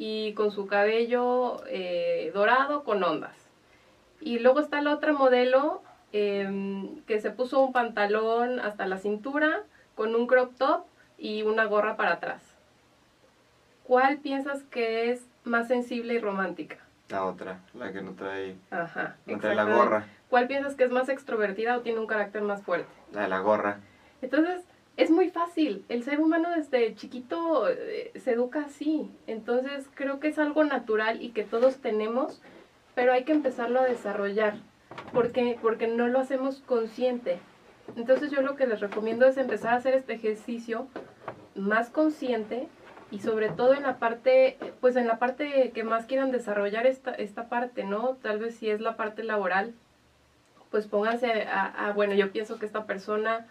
y 0.01 0.33
con 0.35 0.53
su 0.53 0.69
cabello 0.69 1.61
eh, 1.67 2.31
dorado 2.33 2.85
con 2.85 3.03
ondas. 3.03 3.37
Y 4.21 4.39
luego 4.39 4.61
está 4.61 4.81
la 4.81 4.95
otra 4.95 5.13
modelo 5.13 5.83
em, 6.13 7.03
que 7.03 7.21
se 7.21 7.33
puso 7.33 7.61
un 7.61 7.73
pantalón 7.73 8.61
hasta 8.61 8.87
la 8.87 8.99
cintura 8.99 9.65
con 9.97 10.15
un 10.15 10.29
crop 10.29 10.57
top 10.57 10.85
y 11.19 11.43
una 11.43 11.65
gorra 11.65 11.97
para 11.97 12.13
atrás. 12.13 12.41
¿Cuál 13.83 14.19
piensas 14.19 14.63
que 14.71 15.11
es 15.11 15.27
más 15.43 15.67
sensible 15.67 16.15
y 16.15 16.19
romántica? 16.21 16.77
La 17.09 17.25
otra, 17.25 17.59
la 17.75 17.91
que 17.91 18.01
no 18.01 18.13
trae, 18.13 18.55
Ajá, 18.71 19.17
no 19.27 19.39
trae 19.41 19.57
la 19.57 19.65
gorra. 19.65 20.07
¿Cuál 20.31 20.47
piensas 20.47 20.77
que 20.77 20.85
es 20.85 20.91
más 20.93 21.09
extrovertida 21.09 21.77
o 21.77 21.81
tiene 21.81 21.99
un 21.99 22.07
carácter 22.07 22.43
más 22.43 22.63
fuerte? 22.63 22.93
La 23.13 23.23
de 23.23 23.29
la 23.29 23.41
gorra. 23.41 23.81
Entonces, 24.23 24.63
es 24.99 25.13
muy 25.13 25.31
fácil. 25.31 25.85
El 25.89 26.03
ser 26.03 26.21
humano 26.21 26.51
desde 26.51 26.95
chiquito 26.97 27.69
eh, 27.71 28.11
se 28.17 28.33
educa 28.33 28.63
así. 28.67 29.09
Entonces 29.29 29.89
creo 29.95 30.19
que 30.19 30.27
es 30.27 30.41
algo 30.41 30.65
natural 30.65 31.23
y 31.23 31.31
que 31.31 31.45
todos 31.45 31.77
tenemos, 31.77 32.43
pero 32.97 33.13
hay 33.13 33.23
que 33.23 33.33
empezarlo 33.33 33.81
a 33.81 33.85
desarrollar. 33.85 34.57
porque 35.13 35.57
Porque 35.63 35.87
no 35.87 36.09
lo 36.09 36.19
hacemos 36.19 36.63
consciente. 36.67 37.39
Entonces 37.97 38.33
yo 38.33 38.43
lo 38.43 38.57
que 38.57 38.67
les 38.67 38.81
recomiendo 38.81 39.25
es 39.25 39.39
empezar 39.39 39.73
a 39.73 39.77
hacer 39.77 39.95
este 39.95 40.15
ejercicio 40.15 40.89
más 41.55 41.91
consciente 41.91 42.67
y 43.13 43.21
sobre 43.21 43.51
todo 43.51 43.75
en 43.75 43.85
la 43.85 44.01
parte, 44.01 44.59
pues 44.81 44.97
en 44.97 45.07
la 45.07 45.21
parte 45.21 45.71
que 45.71 45.85
más 45.85 46.07
quieran 46.07 46.33
desarrollar 46.33 46.89
esta, 46.89 47.13
esta 47.13 47.49
parte, 47.49 47.85
¿no? 47.85 48.17
Tal 48.21 48.41
vez 48.41 48.57
si 48.57 48.69
es 48.69 48.81
la 48.81 48.97
parte 48.97 49.23
laboral, 49.23 49.75
pues 50.73 50.89
pónganse 50.89 51.45
a 51.49 51.93
bueno, 51.95 52.15
yo 52.15 52.33
pienso 52.33 52.59
que 52.59 52.67
esta 52.67 52.85
persona 52.85 53.47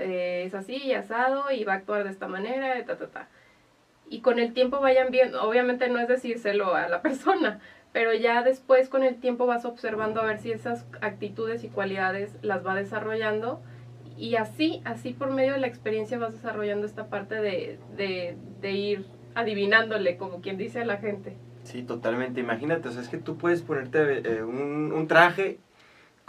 eh, 0.00 0.44
es 0.44 0.54
así 0.54 0.76
y 0.76 0.92
asado 0.92 1.50
y 1.50 1.64
va 1.64 1.74
a 1.74 1.76
actuar 1.76 2.04
de 2.04 2.10
esta 2.10 2.28
manera, 2.28 2.84
ta, 2.84 2.96
ta, 2.96 3.08
ta. 3.08 3.28
Y 4.08 4.20
con 4.20 4.38
el 4.38 4.52
tiempo 4.52 4.80
vayan 4.80 5.10
viendo, 5.10 5.42
obviamente 5.42 5.88
no 5.88 6.00
es 6.00 6.08
decírselo 6.08 6.74
a 6.74 6.88
la 6.88 7.02
persona, 7.02 7.60
pero 7.92 8.14
ya 8.14 8.42
después 8.42 8.88
con 8.88 9.02
el 9.02 9.16
tiempo 9.20 9.46
vas 9.46 9.64
observando 9.64 10.20
a 10.20 10.24
ver 10.24 10.38
si 10.38 10.52
esas 10.52 10.86
actitudes 11.00 11.64
y 11.64 11.68
cualidades 11.68 12.36
las 12.42 12.66
va 12.66 12.74
desarrollando 12.74 13.60
y 14.20 14.36
así, 14.36 14.82
así 14.84 15.14
por 15.14 15.30
medio 15.30 15.54
de 15.54 15.60
la 15.60 15.66
experiencia 15.66 16.18
vas 16.18 16.34
desarrollando 16.34 16.86
esta 16.86 17.06
parte 17.06 17.36
de, 17.36 17.78
de, 17.96 18.70
ir 18.70 19.06
adivinándole, 19.34 20.18
como 20.18 20.42
quien 20.42 20.58
dice 20.58 20.80
a 20.80 20.84
la 20.84 20.98
gente. 20.98 21.36
Sí, 21.62 21.82
totalmente. 21.82 22.40
Imagínate, 22.40 22.88
o 22.88 22.92
sea, 22.92 23.00
es 23.00 23.08
que 23.08 23.16
tú 23.16 23.38
puedes 23.38 23.62
ponerte 23.62 24.18
eh, 24.18 24.42
un, 24.42 24.92
un, 24.92 25.08
traje 25.08 25.58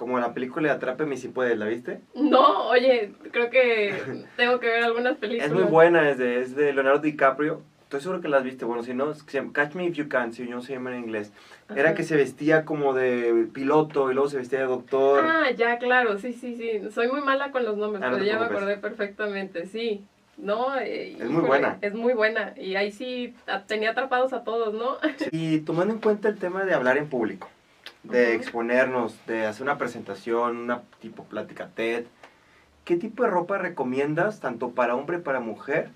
como 0.02 0.18
la 0.18 0.34
película 0.34 0.70
de 0.70 0.74
Atrápeme 0.74 1.16
si 1.16 1.28
puedes, 1.28 1.56
¿la 1.60 1.68
viste? 1.68 2.00
No, 2.16 2.70
oye, 2.70 3.12
creo 3.30 3.52
que 3.52 3.94
tengo 4.36 4.60
que 4.60 4.66
ver 4.66 4.84
algunas 4.84 5.16
películas. 5.18 5.46
Es 5.46 5.54
muy 5.54 5.62
buena, 5.62 6.10
es 6.10 6.18
de, 6.18 6.42
es 6.42 6.56
de 6.56 6.74
Leonardo 6.74 6.98
DiCaprio. 6.98 7.62
Estoy 7.84 8.02
seguro 8.02 8.20
que 8.20 8.28
las 8.28 8.44
viste. 8.44 8.66
Bueno, 8.66 8.82
si 8.82 8.96
no, 8.96 9.14
Catch 9.54 9.76
Me 9.76 9.86
If 9.86 9.94
You 9.94 10.10
Can, 10.10 10.34
si 10.34 10.42
no 10.46 10.64
se 10.64 10.74
llama 10.74 10.92
en 10.92 11.04
inglés. 11.04 11.32
Era 11.76 11.94
que 11.94 12.02
se 12.02 12.16
vestía 12.16 12.66
como 12.66 12.96
de 12.96 13.46
piloto 13.54 14.10
y 14.10 14.16
luego 14.16 14.28
se 14.28 14.38
vestía 14.38 14.62
de 14.62 14.66
doctor. 14.66 15.24
Ah, 15.24 15.52
ya, 15.52 15.78
claro, 15.78 16.18
sí, 16.18 16.34
sí, 16.34 16.56
sí. 16.56 16.90
Soy 16.90 17.08
muy 17.08 17.22
mala 17.22 17.52
con 17.52 17.64
los 17.64 17.78
nombres, 17.78 18.04
ah, 18.04 18.10
pero 18.12 18.26
ya 18.26 18.40
me 18.40 18.46
acordé 18.46 18.78
perfectamente, 18.78 19.68
sí. 19.68 20.04
No, 20.36 20.80
eh, 20.80 21.16
es 21.20 21.30
muy 21.30 21.44
buena. 21.44 21.78
Es 21.82 21.94
muy 21.94 22.14
buena. 22.14 22.56
Y 22.58 22.74
ahí 22.74 22.92
sí 22.92 23.36
tenía 23.68 23.92
atrapados 23.92 24.34
a 24.34 24.44
todos, 24.44 24.74
¿no? 24.74 24.98
Y 25.32 25.60
tomando 25.60 25.94
en 25.94 26.00
cuenta 26.00 26.28
el 26.28 26.40
tema 26.40 26.66
de 26.66 26.74
hablar 26.74 26.98
en 26.98 27.08
público 27.08 27.48
de 28.04 28.36
exponernos, 28.36 29.16
de 29.28 29.46
hacer 29.46 29.64
una 29.64 29.78
presentación, 29.78 30.58
una 30.58 30.82
tipo 31.00 31.24
plática 31.26 31.70
TED. 31.76 32.06
¿Qué 32.86 32.98
tipo 32.98 33.24
de 33.24 33.30
ropa 33.30 33.58
recomiendas, 33.58 34.40
tanto 34.40 34.72
para 34.72 34.96
hombre 34.96 35.18
y 35.18 35.22
para 35.22 35.40
mujer? 35.40 35.90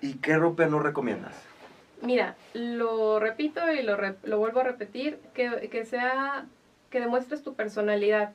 ¿Y 0.00 0.14
qué 0.14 0.36
ropa 0.36 0.66
no 0.66 0.80
recomiendas? 0.80 1.34
Mira, 2.00 2.36
lo 2.54 3.18
repito 3.18 3.60
y 3.72 3.82
lo, 3.82 3.96
lo 4.22 4.38
vuelvo 4.38 4.60
a 4.60 4.64
repetir, 4.64 5.18
que, 5.34 5.68
que, 5.70 5.84
sea, 5.84 6.46
que 6.90 7.00
demuestres 7.00 7.42
tu 7.42 7.54
personalidad. 7.54 8.32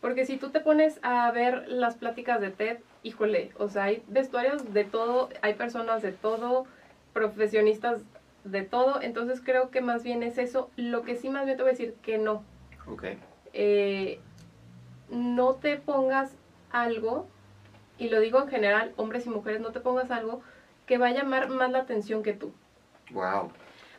Porque 0.00 0.26
si 0.26 0.36
tú 0.36 0.50
te 0.50 0.60
pones 0.60 1.00
a 1.02 1.30
ver 1.32 1.66
las 1.68 1.96
pláticas 1.96 2.40
de 2.40 2.50
TED, 2.50 2.78
híjole, 3.02 3.50
o 3.58 3.68
sea, 3.68 3.84
hay 3.84 4.02
vestuarios 4.08 4.72
de 4.72 4.84
todo, 4.84 5.30
hay 5.40 5.54
personas 5.54 6.02
de 6.02 6.12
todo, 6.12 6.66
profesionistas 7.12 8.02
de 8.50 8.62
todo, 8.62 9.00
entonces 9.00 9.40
creo 9.44 9.70
que 9.70 9.80
más 9.80 10.02
bien 10.02 10.22
es 10.22 10.38
eso. 10.38 10.70
Lo 10.76 11.02
que 11.02 11.16
sí 11.16 11.28
más 11.28 11.44
bien 11.44 11.56
te 11.56 11.62
voy 11.62 11.70
a 11.70 11.72
decir 11.72 11.94
que 12.02 12.18
no. 12.18 12.42
Ok. 12.86 13.04
Eh, 13.52 14.20
no 15.10 15.54
te 15.54 15.76
pongas 15.76 16.36
algo, 16.70 17.26
y 17.98 18.08
lo 18.08 18.20
digo 18.20 18.40
en 18.40 18.48
general, 18.48 18.92
hombres 18.96 19.26
y 19.26 19.30
mujeres, 19.30 19.60
no 19.60 19.72
te 19.72 19.80
pongas 19.80 20.10
algo 20.10 20.42
que 20.86 20.98
va 20.98 21.08
a 21.08 21.12
llamar 21.12 21.48
más 21.48 21.70
la 21.70 21.80
atención 21.80 22.22
que 22.22 22.32
tú. 22.32 22.52
Wow. 23.10 23.50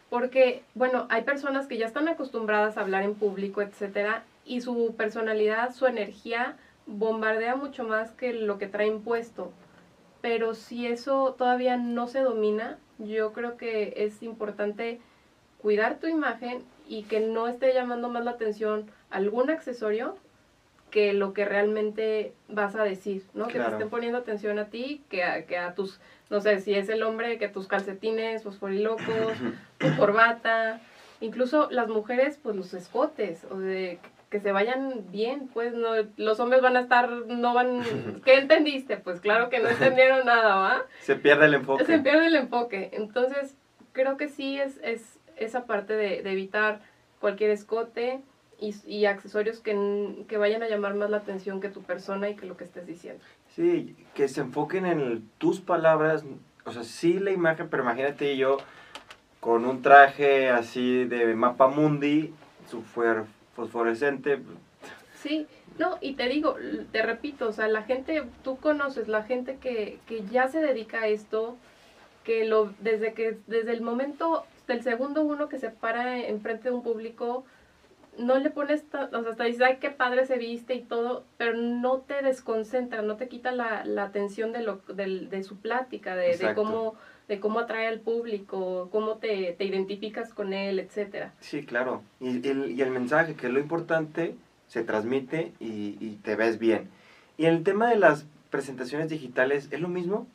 Porque, 0.10 0.64
bueno, 0.74 1.08
hay 1.10 1.24
personas 1.24 1.68
que 1.68 1.78
ya 1.78 1.86
están 1.86 2.08
acostumbradas 2.08 2.78
a 2.78 2.82
hablar 2.82 3.04
en 3.04 3.16
público, 3.16 3.62
etcétera, 3.62 4.24
y 4.46 4.62
su 4.62 4.96
personalidad, 4.96 5.74
su 5.74 5.86
energía 5.86 6.58
bombardea 6.86 7.56
mucho 7.56 7.84
más 7.84 8.12
que 8.12 8.32
lo 8.32 8.58
que 8.58 8.68
traen 8.68 9.02
puesto. 9.02 9.52
Pero 10.22 10.54
si 10.54 10.88
eso 10.88 11.36
todavía 11.38 11.78
no 11.78 12.08
se 12.08 12.22
domina, 12.22 12.78
yo 13.00 13.34
creo 13.34 13.58
que 13.58 13.94
es 13.98 14.24
importante 14.24 15.00
cuidar 15.60 16.00
tu 16.00 16.08
imagen 16.08 16.64
y 16.88 17.04
que 17.04 17.20
no 17.20 17.48
esté 17.48 17.74
llamando 17.74 18.10
más 18.10 18.24
la 18.24 18.32
atención 18.32 18.90
algún 19.10 19.50
accesorio 19.50 20.16
que 20.90 21.14
lo 21.14 21.34
que 21.34 21.46
realmente 21.46 22.34
vas 22.48 22.76
a 22.76 22.84
decir, 22.84 23.26
¿no? 23.34 23.48
Que 23.48 23.60
te 23.60 23.68
estén 23.68 23.90
poniendo 23.90 24.18
atención 24.18 24.58
a 24.58 24.66
ti, 24.66 25.04
que 25.10 25.24
a, 25.24 25.46
que 25.46 25.58
a 25.58 25.76
tus, 25.76 26.00
no 26.30 26.40
sé, 26.40 26.62
si 26.62 26.74
es 26.76 26.88
el 26.88 27.04
hombre, 27.04 27.38
que 27.38 27.50
tus 27.50 27.68
calcetines 27.68 28.44
fosforilocos, 28.44 29.34
tu 29.78 29.98
corbata, 29.98 30.80
incluso 31.20 31.70
las 31.72 31.90
mujeres, 31.90 32.40
pues 32.42 32.56
los 32.56 32.74
escotes, 32.74 33.46
o 33.52 33.58
de 33.58 34.00
que 34.30 34.40
se 34.40 34.52
vayan 34.52 35.06
bien, 35.10 35.50
pues 35.54 35.74
no, 35.74 35.90
los 36.18 36.40
hombres 36.40 36.62
van 36.62 36.76
a 36.76 36.82
estar, 36.82 37.10
no 37.10 37.54
van, 37.54 37.82
¿qué 38.26 38.36
entendiste? 38.36 38.98
Pues 38.98 39.22
claro 39.22 39.50
que 39.50 39.60
no 39.60 39.70
entendieron 39.70 40.26
nada, 40.26 40.56
¿va? 40.56 40.86
Se 41.02 41.16
pierde 41.16 41.46
el 41.46 41.54
enfoque. 41.54 41.86
Se 41.86 42.00
pierde 42.00 42.28
el 42.28 42.36
enfoque, 42.36 42.90
entonces 42.94 43.56
creo 43.94 44.18
que 44.18 44.28
sí 44.28 44.60
es, 44.60 44.80
es 44.84 45.18
esa 45.38 45.66
parte 45.66 45.94
de, 45.94 46.20
evitar 46.30 46.82
cualquier 47.20 47.52
escote 47.52 48.22
y, 48.60 48.76
y 48.86 49.06
accesorios 49.06 49.60
que, 49.60 50.26
que, 50.28 50.38
vayan 50.38 50.62
a 50.62 50.68
llamar 50.68 50.96
más 50.96 51.10
la 51.10 51.18
atención 51.18 51.62
que 51.62 51.70
tu 51.70 51.84
persona 51.84 52.30
y 52.30 52.36
que 52.36 52.46
lo 52.46 52.58
que 52.58 52.66
estés 52.66 52.86
diciendo. 52.86 53.24
Sí, 53.56 53.96
que 54.14 54.28
se 54.28 54.42
enfoquen 54.42 54.86
en 54.86 55.30
tus 55.38 55.62
palabras, 55.62 56.26
o 56.66 56.72
sea, 56.72 56.84
sí 56.84 57.20
la 57.20 57.32
imagen, 57.32 57.70
pero 57.70 57.84
imagínate 57.84 58.36
yo 58.36 58.58
con 59.40 59.66
un 59.66 59.82
traje 59.82 60.50
así 60.50 61.06
de 61.06 61.34
mapa 61.34 61.68
mundi, 61.68 62.34
súper 62.70 63.24
fosforescente. 63.58 64.40
Sí, 65.22 65.48
no, 65.80 65.98
y 66.00 66.14
te 66.14 66.30
digo, 66.30 66.56
te 66.92 67.02
repito, 67.02 67.50
o 67.50 67.52
sea, 67.52 67.68
la 67.68 67.82
gente, 67.82 68.24
tú 68.44 68.58
conoces, 68.58 69.08
la 69.08 69.24
gente 69.24 69.58
que, 69.58 70.00
que 70.08 70.24
ya 70.26 70.48
se 70.48 70.62
dedica 70.62 71.02
a 71.02 71.08
esto, 71.08 71.58
que 72.24 72.46
lo, 72.46 72.72
desde 72.80 73.14
que, 73.14 73.38
desde 73.48 73.74
el 73.74 73.82
momento, 73.82 74.46
del 74.68 74.84
segundo 74.84 75.24
uno 75.24 75.50
que 75.50 75.58
se 75.58 75.72
para 75.72 76.20
enfrente 76.20 76.70
de 76.70 76.76
un 76.76 76.84
público, 76.84 77.46
no 78.18 78.38
le 78.38 78.50
pones, 78.52 78.86
o 78.94 79.22
sea, 79.22 79.32
hasta 79.32 79.44
dices, 79.44 79.62
ay, 79.62 79.78
qué 79.80 79.90
padre 79.90 80.26
se 80.26 80.38
viste 80.38 80.76
y 80.76 80.82
todo, 80.82 81.24
pero 81.38 81.54
no 81.58 82.00
te 82.00 82.22
desconcentra, 82.22 83.02
no 83.02 83.18
te 83.18 83.28
quita 83.28 83.52
la, 83.52 83.86
la 83.86 84.04
atención 84.04 84.52
de, 84.52 84.62
lo, 84.62 84.82
de, 84.88 85.28
de 85.28 85.44
su 85.44 85.58
plática, 85.58 86.16
de, 86.16 86.38
de, 86.38 86.54
cómo, 86.54 86.96
de 87.28 87.40
cómo 87.40 87.60
atrae 87.60 87.88
al 87.88 88.00
público, 88.00 88.90
cómo 88.92 89.18
te, 89.18 89.54
te 89.58 89.66
identificas 89.66 90.34
con 90.34 90.54
él, 90.54 90.80
etcétera. 90.80 91.34
Sí, 91.40 91.66
claro. 91.66 92.02
Y 92.20 92.48
el, 92.48 92.72
y 92.72 92.82
el 92.82 92.90
mensaje, 92.92 93.36
que 93.36 93.48
es 93.48 93.54
lo 93.54 93.60
importante, 93.60 94.36
se 94.68 94.84
transmite 94.84 95.52
y, 95.60 95.98
y 96.00 96.20
te 96.24 96.36
ves 96.36 96.58
bien. 96.60 96.90
Y 97.38 97.46
en 97.46 97.54
el 97.56 97.64
tema 97.64 97.90
de 97.90 97.98
las 97.98 98.26
presentaciones 98.50 99.10
digitales, 99.10 99.68
¿es 99.72 99.82
lo 99.82 99.90
mismo? 99.90 100.28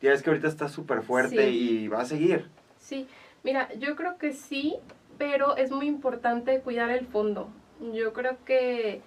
Ya 0.00 0.10
ves 0.10 0.22
que 0.22 0.30
ahorita 0.30 0.48
está 0.48 0.68
súper 0.68 1.02
fuerte 1.02 1.50
Sí. 1.50 1.82
y 1.84 1.88
va 1.88 2.00
a 2.00 2.04
seguir. 2.06 2.46
Sí, 2.78 3.06
mira, 3.44 3.72
yo 3.74 3.94
creo 3.96 4.16
que 4.16 4.32
sí, 4.32 4.76
pero 5.18 5.56
es 5.56 5.70
muy 5.70 5.86
importante 5.86 6.60
cuidar 6.60 6.90
el 6.90 7.06
fondo. 7.06 7.50
Yo 7.92 8.12
creo 8.12 8.36
que 8.44 9.02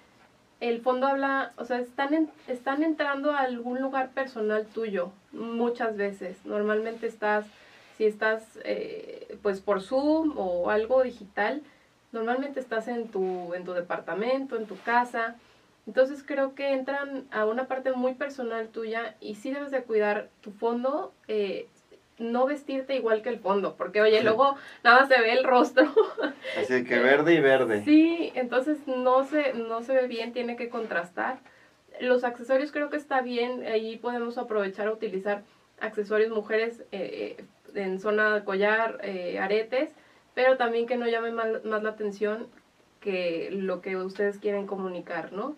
el 0.62 0.80
fondo 0.80 1.08
habla, 1.08 1.52
o 1.56 1.64
sea, 1.64 1.80
están, 1.80 2.30
están 2.46 2.84
entrando 2.84 3.32
a 3.32 3.40
algún 3.40 3.80
lugar 3.80 4.10
personal 4.10 4.64
tuyo 4.64 5.10
muchas 5.32 5.96
veces. 5.96 6.36
Normalmente 6.46 7.08
estás, 7.08 7.46
si 7.98 8.04
estás 8.04 8.44
eh, 8.62 9.36
pues 9.42 9.60
por 9.60 9.82
Zoom 9.82 10.34
o 10.38 10.70
algo 10.70 11.02
digital, 11.02 11.62
normalmente 12.12 12.60
estás 12.60 12.86
en 12.86 13.08
tu, 13.08 13.54
en 13.54 13.64
tu 13.64 13.72
departamento, 13.72 14.56
en 14.56 14.66
tu 14.66 14.78
casa. 14.82 15.34
Entonces 15.88 16.22
creo 16.24 16.54
que 16.54 16.72
entran 16.72 17.24
a 17.32 17.44
una 17.44 17.66
parte 17.66 17.90
muy 17.90 18.14
personal 18.14 18.68
tuya 18.68 19.16
y 19.20 19.34
sí 19.34 19.50
debes 19.52 19.72
de 19.72 19.82
cuidar 19.82 20.28
tu 20.42 20.52
fondo, 20.52 21.12
eh, 21.26 21.66
no 22.22 22.46
vestirte 22.46 22.94
igual 22.94 23.22
que 23.22 23.28
el 23.28 23.38
fondo, 23.38 23.74
porque 23.76 24.00
oye, 24.00 24.22
luego 24.22 24.56
nada 24.84 25.00
más 25.00 25.08
se 25.08 25.20
ve 25.20 25.32
el 25.32 25.44
rostro. 25.44 25.84
Así 26.58 26.84
que 26.84 26.98
verde 26.98 27.34
y 27.34 27.40
verde. 27.40 27.82
Sí, 27.84 28.32
entonces 28.34 28.86
no 28.86 29.24
se, 29.24 29.52
no 29.54 29.82
se 29.82 29.94
ve 29.94 30.06
bien, 30.06 30.32
tiene 30.32 30.56
que 30.56 30.68
contrastar. 30.68 31.40
Los 32.00 32.24
accesorios 32.24 32.72
creo 32.72 32.88
que 32.90 32.96
está 32.96 33.20
bien, 33.20 33.64
ahí 33.66 33.96
podemos 33.96 34.38
aprovechar 34.38 34.86
a 34.88 34.92
utilizar 34.92 35.42
accesorios 35.80 36.30
mujeres 36.30 36.80
eh, 36.92 37.36
eh, 37.38 37.44
en 37.74 37.98
zona 38.00 38.34
de 38.34 38.44
collar, 38.44 38.98
eh, 39.02 39.38
aretes, 39.38 39.90
pero 40.34 40.56
también 40.56 40.86
que 40.86 40.96
no 40.96 41.06
llame 41.06 41.30
mal- 41.32 41.60
más 41.64 41.82
la 41.82 41.90
atención 41.90 42.46
que 43.00 43.50
lo 43.52 43.80
que 43.82 43.96
ustedes 43.96 44.38
quieren 44.38 44.66
comunicar, 44.66 45.32
¿no? 45.32 45.56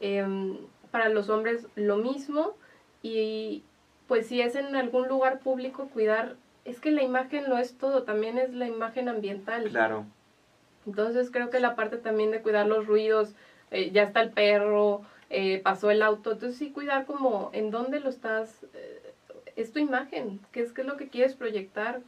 Em, 0.00 0.56
para 0.90 1.08
los 1.08 1.28
hombres 1.28 1.66
lo 1.74 1.96
mismo 1.96 2.54
y 3.02 3.62
pues 4.06 4.26
si 4.26 4.40
es 4.40 4.54
en 4.54 4.74
algún 4.76 5.08
lugar 5.08 5.40
público 5.40 5.88
cuidar, 5.92 6.36
es 6.64 6.80
que 6.80 6.90
la 6.90 7.02
imagen 7.02 7.44
no 7.48 7.58
es 7.58 7.76
todo, 7.76 8.02
también 8.02 8.38
es 8.38 8.52
la 8.52 8.66
imagen 8.66 9.08
ambiental. 9.08 9.68
Claro. 9.68 10.04
Entonces 10.86 11.30
creo 11.30 11.50
que 11.50 11.60
la 11.60 11.74
parte 11.74 11.96
también 11.96 12.30
de 12.30 12.42
cuidar 12.42 12.66
los 12.66 12.86
ruidos, 12.86 13.34
eh, 13.70 13.90
ya 13.90 14.04
está 14.04 14.20
el 14.20 14.30
perro, 14.30 15.02
eh, 15.30 15.60
pasó 15.62 15.90
el 15.90 16.02
auto, 16.02 16.32
entonces 16.32 16.58
sí 16.58 16.70
cuidar 16.70 17.06
como 17.06 17.50
en 17.52 17.70
dónde 17.70 18.00
lo 18.00 18.08
estás, 18.08 18.64
eh, 18.74 19.14
es 19.56 19.72
tu 19.72 19.80
imagen, 19.80 20.40
qué 20.52 20.60
es, 20.60 20.72
qué 20.72 20.82
es 20.82 20.86
lo 20.86 20.96
que 20.96 21.08
quieres 21.08 21.34
proyectar 21.34 22.00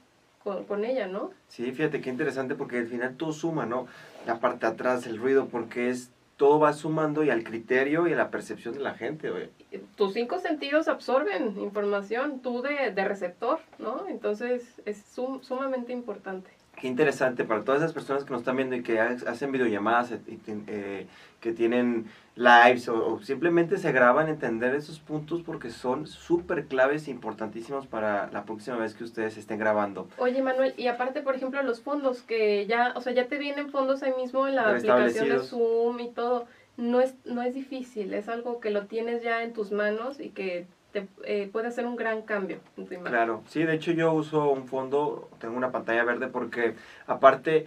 con, 0.45 0.65
con 0.65 0.85
ella, 0.85 1.09
¿no? 1.09 1.33
Sí, 1.49 1.73
fíjate 1.73 2.01
qué 2.01 2.11
interesante 2.11 2.55
porque 2.55 2.79
al 2.79 2.87
final 2.87 3.17
todo 3.17 3.33
suma, 3.33 3.67
¿no? 3.67 3.89
La 4.27 4.39
parte 4.39 4.67
de 4.67 4.73
atrás, 4.73 5.07
el 5.07 5.19
ruido, 5.19 5.49
porque 5.49 5.91
es 5.91 6.11
todo 6.39 6.59
va 6.59 6.73
sumando 6.73 7.23
y 7.25 7.29
al 7.31 7.45
criterio 7.45 8.07
y 8.09 8.15
a 8.15 8.17
la 8.17 8.31
percepción 8.31 8.73
de 8.73 8.81
la 8.81 8.95
gente, 8.95 9.29
güey. 9.31 9.51
Tus 9.97 10.15
cinco 10.15 10.39
sentidos 10.39 10.89
absorben 10.89 11.59
información, 11.61 12.41
tú 12.41 12.63
de, 12.63 12.93
de 12.93 13.05
receptor, 13.05 13.59
¿no? 13.79 14.07
Entonces 14.09 14.63
es 14.87 15.03
sum- 15.15 15.43
sumamente 15.43 15.93
importante. 15.93 16.49
Qué 16.81 16.87
interesante 16.87 17.45
para 17.45 17.65
todas 17.65 17.81
esas 17.83 17.93
personas 17.93 18.23
que 18.25 18.31
nos 18.31 18.43
están 18.43 18.57
viendo 18.57 18.77
y 18.77 18.83
que 18.85 19.01
ha- 19.01 19.17
hacen 19.27 19.51
videollamadas, 19.51 20.13
eh, 20.13 20.21
eh, 20.69 21.07
que 21.41 21.53
tienen 21.53 22.07
lives 22.39 22.89
o, 22.89 23.15
o 23.15 23.21
simplemente 23.21 23.77
se 23.79 23.91
graban, 23.91 24.29
entender 24.29 24.75
esos 24.75 25.01
puntos 25.01 25.43
porque 25.43 25.71
son 25.71 26.07
súper 26.07 26.67
claves 26.67 27.09
e 27.09 27.11
importantísimos 27.11 27.87
para 27.87 28.31
la 28.33 28.45
próxima 28.45 28.77
vez 28.77 28.95
que 28.95 29.05
ustedes 29.05 29.37
estén 29.37 29.59
grabando. 29.59 30.09
Oye, 30.19 30.41
Manuel, 30.41 30.73
y 30.77 30.87
aparte, 30.87 31.21
por 31.21 31.35
ejemplo, 31.35 31.61
los 31.63 31.81
fondos, 31.81 32.23
que 32.23 32.67
ya, 32.67 32.93
o 32.95 33.01
sea, 33.01 33.13
ya 33.13 33.27
te 33.27 33.39
vienen 33.39 33.71
fondos 33.71 34.03
ahí 34.03 34.13
mismo 34.15 34.47
en 34.47 34.55
la 34.55 34.71
aplicación 34.71 35.29
de. 35.29 35.39
Zoom 35.41 36.01
y 36.01 36.11
todo. 36.11 36.47
No 36.77 37.01
es, 37.01 37.17
no 37.25 37.43
es 37.43 37.55
difícil, 37.55 38.15
es 38.15 38.29
algo 38.29 38.61
que 38.61 38.71
lo 38.71 38.87
tienes 38.87 39.25
ya 39.25 39.43
en 39.43 39.53
tus 39.53 39.73
manos 39.73 40.21
y 40.21 40.29
que 40.29 40.69
te 40.93 41.09
eh, 41.25 41.49
puede 41.53 41.67
hacer 41.67 41.87
un 41.87 41.97
gran 41.97 42.23
cambio 42.23 42.61
en 42.77 42.87
tu 42.87 42.95
imagen. 42.95 43.13
Claro, 43.13 43.43
sí, 43.49 43.65
de 43.65 43.75
hecho 43.75 43.91
yo 43.91 44.13
uso 44.13 44.49
un 44.51 44.69
fondo, 44.69 45.29
tengo 45.41 45.57
una 45.57 45.73
pantalla 45.73 46.05
verde 46.05 46.29
porque 46.29 46.77
aparte 47.09 47.67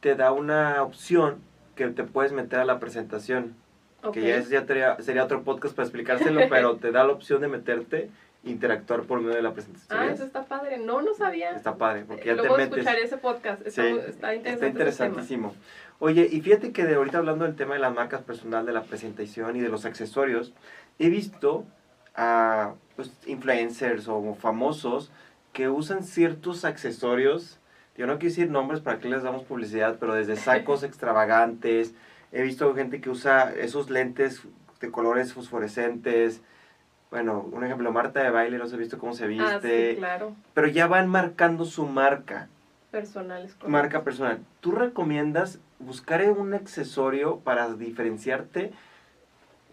te 0.00 0.14
da 0.14 0.32
una 0.32 0.82
opción 0.82 1.42
que 1.76 1.88
te 1.88 2.04
puedes 2.04 2.32
meter 2.32 2.58
a 2.58 2.64
la 2.64 2.80
presentación. 2.80 3.54
Ok. 4.02 4.14
que 4.14 4.22
ya, 4.22 4.36
es, 4.36 4.48
ya 4.48 4.64
sería, 4.66 4.96
sería 5.00 5.24
otro 5.24 5.42
podcast 5.42 5.74
para 5.74 5.86
explicárselo, 5.86 6.40
pero 6.48 6.76
te 6.76 6.92
da 6.92 7.04
la 7.04 7.12
opción 7.12 7.40
de 7.40 7.48
meterte, 7.48 8.10
interactuar 8.44 9.02
por 9.02 9.20
medio 9.20 9.34
de 9.36 9.42
la 9.42 9.52
presentación. 9.52 9.98
Ah, 9.98 10.06
eso 10.06 10.24
está 10.24 10.44
padre. 10.44 10.78
No, 10.78 11.02
no 11.02 11.14
sabía. 11.14 11.50
Está 11.50 11.76
padre, 11.76 12.04
porque 12.06 12.22
Eh, 12.22 12.26
ya 12.26 12.32
te 12.36 12.38
Luego 12.42 12.56
metes. 12.56 12.72
escucharé 12.78 13.02
ese 13.02 13.18
podcast. 13.18 13.66
Está, 13.66 13.82
Sí, 13.82 13.88
está 13.88 14.34
interesante. 14.34 14.50
Está 14.50 14.66
interesantísimo. 14.68 15.54
Oye, 15.98 16.28
y 16.30 16.40
fíjate 16.40 16.70
que 16.72 16.84
de 16.84 16.94
ahorita 16.94 17.18
hablando 17.18 17.44
del 17.44 17.56
tema 17.56 17.74
de 17.74 17.80
las 17.80 17.92
marcas 17.92 18.22
personal, 18.22 18.64
de 18.64 18.72
la 18.72 18.82
presentación 18.84 19.56
y 19.56 19.60
de 19.60 19.68
los 19.68 19.84
accesorios, 19.84 20.52
he 21.00 21.08
visto 21.08 21.64
a 22.14 22.74
pues, 22.94 23.10
influencers 23.26 24.06
o 24.08 24.34
famosos 24.40 25.10
que 25.52 25.68
usan 25.68 26.04
ciertos 26.04 26.64
accesorios. 26.64 27.58
Yo 27.96 28.06
no 28.06 28.14
quiero 28.20 28.30
decir 28.30 28.48
nombres 28.50 28.80
para 28.80 29.00
que 29.00 29.08
les 29.08 29.24
damos 29.24 29.42
publicidad, 29.42 29.96
pero 29.98 30.14
desde 30.14 30.36
sacos 30.36 30.82
extravagantes. 30.84 31.94
He 32.32 32.42
visto 32.42 32.74
gente 32.74 33.00
que 33.00 33.10
usa 33.10 33.52
esos 33.54 33.90
lentes 33.90 34.42
de 34.80 34.90
colores 34.90 35.32
fosforescentes. 35.32 36.40
Bueno, 37.10 37.40
un 37.52 37.64
ejemplo, 37.64 37.90
Marta 37.90 38.22
de 38.22 38.30
baile, 38.30 38.58
los 38.58 38.72
he 38.72 38.76
visto 38.76 38.98
cómo 38.98 39.14
se 39.14 39.26
viste. 39.26 39.44
Ah, 39.44 39.60
sí, 39.92 39.96
claro. 39.98 40.34
Pero 40.54 40.68
ya 40.68 40.86
van 40.86 41.08
marcando 41.08 41.64
su 41.64 41.86
marca 41.86 42.48
Personales. 42.90 43.52
correcto. 43.52 43.68
marca 43.68 44.02
personal. 44.04 44.40
¿Tú 44.60 44.72
recomiendas 44.72 45.58
buscar 45.78 46.22
un 46.30 46.52
accesorio 46.54 47.38
para 47.40 47.72
diferenciarte? 47.74 48.72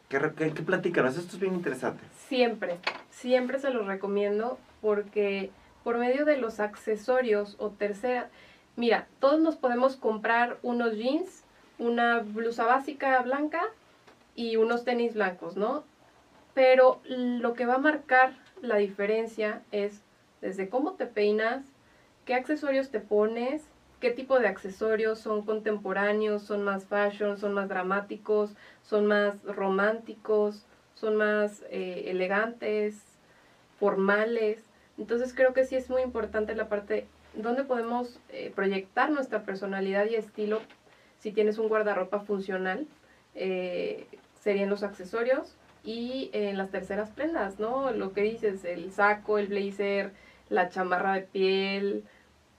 ¿Qué, 0.10 0.20
qué, 0.38 0.54
qué 0.54 0.62
platícanos? 0.64 1.18
Esto 1.18 1.36
es 1.36 1.40
bien 1.40 1.56
interesante. 1.56 2.04
Siempre, 2.28 2.78
siempre 3.10 3.60
se 3.60 3.72
los 3.72 3.86
recomiendo 3.88 4.58
porque 4.82 5.50
por 5.84 5.98
medio 5.98 6.26
de 6.26 6.38
los 6.38 6.60
accesorios 6.60 7.56
o 7.60 7.70
tercera, 7.70 8.30
mira, 8.76 9.08
todos 9.20 9.40
nos 9.40 9.56
podemos 9.56 9.96
comprar 9.98 10.58
unos 10.62 10.94
jeans, 10.96 11.44
una 11.78 12.20
blusa 12.20 12.66
básica 12.66 13.22
blanca 13.22 13.62
y 14.36 14.58
unos 14.58 14.86
tenis 14.86 15.14
blancos, 15.14 15.58
¿no? 15.58 15.84
Pero 16.54 17.02
lo 17.08 17.54
que 17.54 17.66
va 17.66 17.76
a 17.76 17.80
marcar 17.80 18.34
la 18.62 18.78
diferencia 18.78 19.62
es 19.72 20.02
desde 20.42 20.70
cómo 20.70 20.94
te 20.94 21.06
peinas, 21.06 21.66
qué 22.26 22.34
accesorios 22.36 22.92
te 22.92 23.00
pones, 23.00 23.64
qué 24.00 24.12
tipo 24.12 24.40
de 24.40 24.48
accesorios 24.48 25.20
son 25.20 25.44
contemporáneos, 25.46 26.44
son 26.44 26.64
más 26.64 26.86
fashion, 26.86 27.38
son 27.38 27.54
más 27.54 27.68
dramáticos, 27.68 28.56
son 28.84 29.06
más 29.06 29.42
románticos, 29.44 30.66
son 30.94 31.16
más 31.16 31.64
eh, 31.70 32.06
elegantes, 32.08 33.02
formales. 33.80 34.64
Entonces 34.98 35.34
creo 35.34 35.54
que 35.54 35.66
sí 35.66 35.76
es 35.76 35.90
muy 35.90 36.02
importante 36.02 36.56
la 36.56 36.70
parte 36.70 37.08
donde 37.34 37.64
podemos 37.64 38.20
eh, 38.30 38.52
proyectar 38.56 39.10
nuestra 39.12 39.44
personalidad 39.44 40.06
y 40.06 40.16
estilo. 40.16 40.62
Si 41.26 41.32
tienes 41.32 41.58
un 41.58 41.70
guardarropa 41.70 42.20
funcional, 42.20 42.86
eh, 43.34 44.06
serían 44.40 44.70
los 44.70 44.84
accesorios 44.84 45.56
y 45.84 46.30
en 46.34 46.56
las 46.56 46.70
terceras 46.70 47.10
prendas, 47.10 47.58
¿no? 47.58 47.90
Lo 47.90 48.14
que 48.14 48.22
dices, 48.22 48.64
el 48.64 48.92
saco, 48.92 49.40
el 49.40 49.48
blazer, 49.48 50.12
la 50.50 50.70
chamarra 50.70 51.16
de 51.16 51.22
piel, 51.22 52.04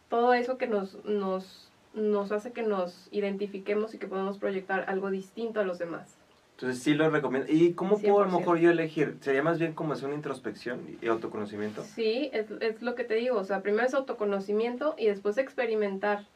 todo 0.08 0.34
eso 0.34 0.58
que 0.58 0.66
nos, 0.66 1.04
nos, 1.04 1.70
nos 1.94 2.32
hace 2.32 2.50
que 2.50 2.64
nos 2.64 3.06
identifiquemos 3.12 3.94
y 3.94 3.98
que 3.98 4.08
podemos 4.08 4.38
proyectar 4.38 4.90
algo 4.90 5.12
distinto 5.12 5.60
a 5.60 5.64
los 5.64 5.78
demás. 5.78 6.16
Entonces 6.56 6.82
sí 6.82 6.94
lo 6.94 7.08
recomiendo. 7.08 7.46
¿Y 7.52 7.72
cómo 7.74 8.00
puedo 8.00 8.18
a 8.18 8.26
lo 8.26 8.32
100%. 8.32 8.38
mejor 8.40 8.58
yo 8.58 8.72
elegir? 8.72 9.18
¿Sería 9.20 9.44
más 9.44 9.60
bien 9.60 9.74
como 9.74 9.92
hacer 9.92 10.06
una 10.06 10.16
introspección 10.16 10.98
y 11.00 11.06
autoconocimiento? 11.06 11.84
Sí, 11.84 12.30
es, 12.32 12.50
es 12.50 12.82
lo 12.82 12.96
que 12.96 13.04
te 13.04 13.14
digo. 13.14 13.38
O 13.38 13.44
sea, 13.44 13.62
primero 13.62 13.86
es 13.86 13.94
autoconocimiento 13.94 14.96
y 14.98 15.06
después 15.06 15.38
experimentar. 15.38 16.26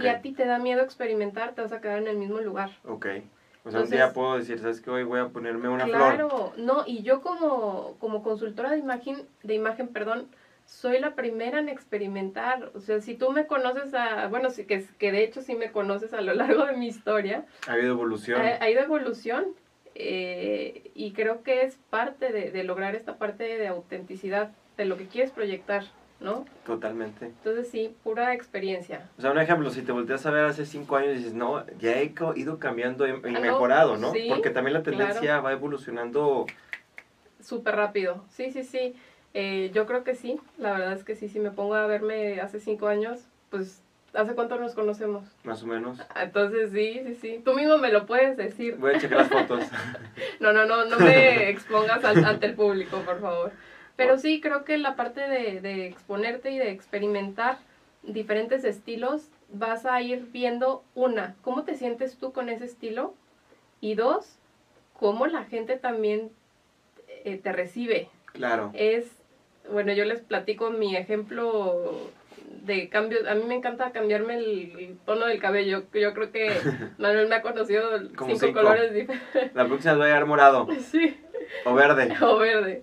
Si 0.00 0.08
a 0.08 0.20
ti 0.22 0.32
te 0.32 0.46
da 0.46 0.58
miedo 0.58 0.82
experimentar, 0.82 1.54
te 1.54 1.60
vas 1.62 1.72
a 1.72 1.80
quedar 1.80 1.98
en 1.98 2.06
el 2.08 2.16
mismo 2.16 2.40
lugar. 2.40 2.70
Ok. 2.84 3.06
O 3.64 3.70
sea, 3.70 3.80
un 3.80 3.86
Entonces- 3.86 3.90
día 3.90 4.12
puedo 4.12 4.36
decir, 4.38 4.58
¿sabes 4.58 4.80
qué? 4.80 4.90
Hoy 4.90 5.04
voy 5.04 5.20
a 5.20 5.28
ponerme 5.28 5.68
una 5.68 5.84
claro, 5.84 6.28
flor. 6.28 6.52
no, 6.58 6.84
y 6.86 7.02
yo 7.02 7.20
como, 7.20 7.96
como 8.00 8.22
consultora 8.22 8.70
de 8.70 8.78
imagen, 8.78 9.22
de 9.42 9.54
imagen, 9.54 9.88
perdón, 9.88 10.26
soy 10.66 10.98
la 11.00 11.14
primera 11.14 11.58
en 11.58 11.68
experimentar. 11.68 12.70
O 12.74 12.80
sea, 12.80 13.00
si 13.00 13.14
tú 13.14 13.30
me 13.30 13.46
conoces 13.46 13.94
a, 13.94 14.28
bueno, 14.28 14.50
sí, 14.50 14.64
que, 14.64 14.84
que 14.98 15.12
de 15.12 15.22
hecho 15.24 15.42
sí 15.42 15.54
me 15.54 15.70
conoces 15.72 16.12
a 16.14 16.20
lo 16.20 16.34
largo 16.34 16.64
de 16.66 16.76
mi 16.76 16.86
historia, 16.88 17.44
Ha 17.68 17.72
habido 17.72 17.90
evolución. 17.92 18.40
ha, 18.40 18.62
ha 18.62 18.70
ido 18.70 18.80
evolución. 18.82 19.46
eh, 19.94 20.90
y 20.94 21.12
creo 21.12 21.42
que 21.42 21.62
es 21.62 21.76
parte 21.90 22.32
de, 22.32 22.50
de 22.50 22.64
lograr 22.64 22.94
esta 22.94 23.16
parte 23.16 23.44
de 23.58 23.66
autenticidad, 23.68 24.50
de 24.76 24.86
lo 24.86 24.96
que 24.96 25.06
quieres 25.06 25.30
proyectar, 25.32 25.84
¿no? 26.22 26.44
Totalmente. 26.64 27.26
Entonces 27.26 27.68
sí, 27.68 27.94
pura 28.02 28.32
experiencia. 28.34 29.08
O 29.18 29.20
sea, 29.20 29.30
un 29.32 29.38
ejemplo, 29.38 29.70
si 29.70 29.82
te 29.82 29.92
volteas 29.92 30.24
a 30.26 30.30
ver 30.30 30.44
hace 30.44 30.64
cinco 30.64 30.96
años 30.96 31.12
y 31.14 31.18
dices, 31.18 31.34
no, 31.34 31.64
ya 31.78 31.98
he 31.98 32.12
ido 32.36 32.58
cambiando 32.58 33.06
y, 33.06 33.10
Ah, 33.10 33.40
mejorado, 33.40 33.96
¿no? 33.96 34.12
sí, 34.12 34.26
Porque 34.28 34.50
también 34.50 34.74
la 34.74 34.82
tendencia 34.82 35.20
claro. 35.20 35.42
va 35.42 35.52
evolucionando. 35.52 36.46
Súper 37.42 37.74
rápido. 37.76 38.24
Sí, 38.30 38.50
sí, 38.52 38.62
sí. 38.62 38.94
Eh, 39.34 39.70
yo 39.74 39.86
creo 39.86 40.04
que 40.04 40.14
sí, 40.14 40.38
la 40.58 40.72
verdad 40.72 40.92
es 40.92 41.04
que 41.04 41.16
sí, 41.16 41.28
si 41.28 41.40
me 41.40 41.50
pongo 41.50 41.74
a 41.74 41.86
verme 41.86 42.40
hace 42.40 42.60
cinco 42.60 42.86
años, 42.88 43.20
pues 43.50 43.82
¿hace 44.14 44.34
cuánto 44.34 44.58
nos 44.58 44.74
conocemos? 44.74 45.24
Más 45.42 45.62
o 45.62 45.66
menos. 45.66 45.98
Entonces 46.20 46.70
sí, 46.70 47.00
sí, 47.06 47.14
sí, 47.20 47.42
tú 47.44 47.54
mismo 47.54 47.78
me 47.78 47.90
lo 47.90 48.04
puedes 48.06 48.36
decir. 48.36 48.76
Voy 48.76 48.94
a 48.94 48.98
checar 48.98 49.18
las 49.18 49.28
fotos. 49.28 49.64
no, 50.40 50.52
no, 50.52 50.66
no, 50.66 50.84
no 50.84 50.98
me 50.98 51.48
expongas 51.50 52.04
al, 52.04 52.22
ante 52.24 52.46
el 52.46 52.54
público, 52.54 52.98
por 52.98 53.20
favor. 53.20 53.52
Pero 53.96 54.18
sí, 54.18 54.40
creo 54.40 54.64
que 54.64 54.78
la 54.78 54.96
parte 54.96 55.20
de, 55.28 55.60
de 55.60 55.86
exponerte 55.86 56.50
y 56.50 56.58
de 56.58 56.70
experimentar 56.70 57.58
diferentes 58.02 58.64
estilos, 58.64 59.28
vas 59.52 59.86
a 59.86 60.00
ir 60.02 60.26
viendo, 60.32 60.82
una, 60.94 61.36
cómo 61.42 61.62
te 61.64 61.74
sientes 61.76 62.16
tú 62.16 62.32
con 62.32 62.48
ese 62.48 62.64
estilo 62.64 63.14
y 63.80 63.94
dos, 63.94 64.38
cómo 64.98 65.26
la 65.26 65.44
gente 65.44 65.76
también 65.76 66.30
eh, 67.24 67.36
te 67.36 67.52
recibe. 67.52 68.08
Claro. 68.32 68.70
Es, 68.74 69.06
bueno, 69.70 69.92
yo 69.92 70.04
les 70.04 70.20
platico 70.20 70.70
mi 70.70 70.96
ejemplo 70.96 72.10
de 72.64 72.88
cambio. 72.88 73.18
A 73.30 73.34
mí 73.34 73.44
me 73.44 73.54
encanta 73.54 73.92
cambiarme 73.92 74.34
el, 74.38 74.72
el 74.78 74.98
tono 75.04 75.26
del 75.26 75.38
cabello. 75.38 75.84
Yo 75.92 76.14
creo 76.14 76.32
que 76.32 76.50
Manuel 76.98 77.28
me 77.28 77.36
ha 77.36 77.42
conocido 77.42 77.90
Como 78.16 78.30
cinco, 78.32 78.46
cinco. 78.46 78.62
colores 78.62 78.92
diferentes. 78.94 79.54
La 79.54 79.66
próxima 79.66 79.94
voy 79.94 80.06
a 80.06 80.12
dar 80.14 80.26
morado 80.26 80.66
Sí, 80.90 81.16
o 81.64 81.74
verde. 81.74 82.14
o 82.20 82.38
verde. 82.38 82.82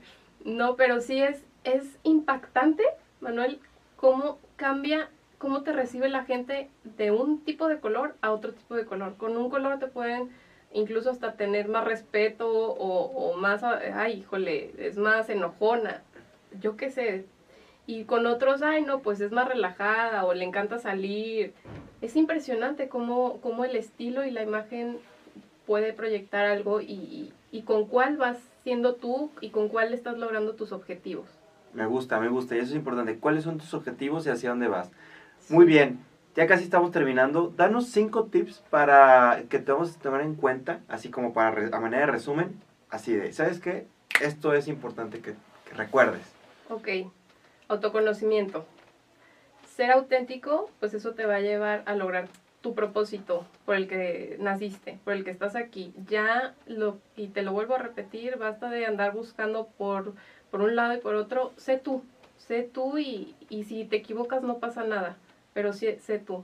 No, 0.49 0.75
pero 0.75 0.99
sí 0.99 1.21
es, 1.21 1.43
es 1.63 1.83
impactante, 2.01 2.83
Manuel, 3.21 3.59
cómo 3.95 4.39
cambia, 4.55 5.09
cómo 5.37 5.61
te 5.61 5.73
recibe 5.73 6.09
la 6.09 6.25
gente 6.25 6.69
de 6.83 7.11
un 7.11 7.43
tipo 7.43 7.67
de 7.67 7.79
color 7.79 8.15
a 8.21 8.31
otro 8.31 8.53
tipo 8.53 8.75
de 8.75 8.85
color. 8.85 9.15
Con 9.17 9.37
un 9.37 9.51
color 9.51 9.77
te 9.77 9.85
pueden 9.85 10.29
incluso 10.73 11.11
hasta 11.11 11.33
tener 11.33 11.67
más 11.67 11.85
respeto 11.85 12.49
o, 12.49 13.35
más, 13.37 13.63
ay, 13.63 14.19
híjole, 14.19 14.73
es 14.79 14.97
más 14.97 15.29
enojona, 15.29 16.01
yo 16.59 16.75
qué 16.77 16.89
sé. 16.89 17.25
Y 17.85 18.05
con 18.05 18.25
otros, 18.25 18.63
ay, 18.63 18.81
no, 18.81 18.99
pues 18.99 19.21
es 19.21 19.31
más 19.31 19.47
relajada 19.47 20.25
o 20.25 20.33
le 20.33 20.45
encanta 20.45 20.79
salir. 20.79 21.53
Es 22.01 22.15
impresionante 22.15 22.89
cómo, 22.89 23.39
cómo 23.41 23.65
el 23.65 23.75
estilo 23.75 24.25
y 24.25 24.31
la 24.31 24.41
imagen 24.41 24.97
puede 25.67 25.93
proyectar 25.93 26.45
algo 26.47 26.81
y, 26.81 27.33
y 27.51 27.61
con 27.61 27.85
cuál 27.85 28.17
vas 28.17 28.37
siendo 28.63 28.95
tú 28.95 29.31
y 29.41 29.49
con 29.49 29.69
cuál 29.69 29.93
estás 29.93 30.17
logrando 30.17 30.55
tus 30.55 30.71
objetivos. 30.71 31.27
Me 31.73 31.85
gusta, 31.85 32.19
me 32.19 32.29
gusta. 32.29 32.55
Y 32.55 32.59
eso 32.59 32.69
es 32.69 32.75
importante. 32.75 33.17
¿Cuáles 33.17 33.43
son 33.43 33.57
tus 33.57 33.73
objetivos 33.73 34.25
y 34.25 34.29
hacia 34.29 34.49
dónde 34.49 34.67
vas? 34.67 34.91
Muy 35.49 35.65
bien. 35.65 35.99
Ya 36.35 36.47
casi 36.47 36.63
estamos 36.63 36.91
terminando. 36.91 37.53
Danos 37.55 37.87
cinco 37.87 38.25
tips 38.25 38.63
para 38.69 39.43
que 39.49 39.59
te 39.59 39.71
vamos 39.71 39.95
a 39.95 39.99
tomar 39.99 40.21
en 40.21 40.35
cuenta, 40.35 40.81
así 40.87 41.09
como 41.09 41.33
para 41.33 41.75
a 41.75 41.79
manera 41.79 42.05
de 42.05 42.11
resumen, 42.11 42.59
así 42.89 43.13
de, 43.13 43.33
¿sabes 43.33 43.59
qué? 43.59 43.87
Esto 44.21 44.53
es 44.53 44.67
importante 44.67 45.19
que, 45.19 45.33
que 45.67 45.75
recuerdes. 45.75 46.21
Ok, 46.69 46.87
autoconocimiento. 47.67 48.65
Ser 49.75 49.91
auténtico, 49.91 50.69
pues 50.79 50.93
eso 50.93 51.13
te 51.13 51.25
va 51.25 51.35
a 51.35 51.41
llevar 51.41 51.83
a 51.85 51.95
lograr 51.95 52.27
tu 52.61 52.75
propósito 52.75 53.45
por 53.65 53.75
el 53.75 53.87
que 53.87 54.37
naciste, 54.39 54.99
por 55.03 55.13
el 55.13 55.23
que 55.23 55.31
estás 55.31 55.55
aquí. 55.55 55.93
Ya 56.07 56.55
lo, 56.65 56.97
y 57.15 57.27
te 57.27 57.41
lo 57.41 57.53
vuelvo 57.53 57.75
a 57.75 57.79
repetir, 57.79 58.37
basta 58.37 58.69
de 58.69 58.85
andar 58.85 59.13
buscando 59.13 59.67
por, 59.77 60.13
por 60.51 60.61
un 60.61 60.75
lado 60.75 60.93
y 60.95 60.97
por 60.99 61.15
otro. 61.15 61.53
Sé 61.57 61.77
tú, 61.77 62.03
sé 62.37 62.63
tú 62.63 62.97
y, 62.97 63.35
y 63.49 63.63
si 63.63 63.85
te 63.85 63.97
equivocas 63.97 64.43
no 64.43 64.57
pasa 64.59 64.83
nada, 64.83 65.15
pero 65.53 65.73
sí, 65.73 65.87
sé 65.99 66.19
tú. 66.19 66.43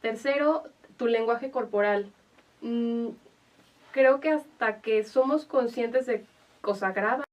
Tercero, 0.00 0.64
tu 0.96 1.06
lenguaje 1.06 1.50
corporal. 1.50 2.10
Mm, 2.60 3.08
creo 3.92 4.20
que 4.20 4.30
hasta 4.30 4.80
que 4.80 5.04
somos 5.04 5.44
conscientes 5.44 6.06
de 6.06 6.24
cosa 6.60 6.92
grave 6.92 7.20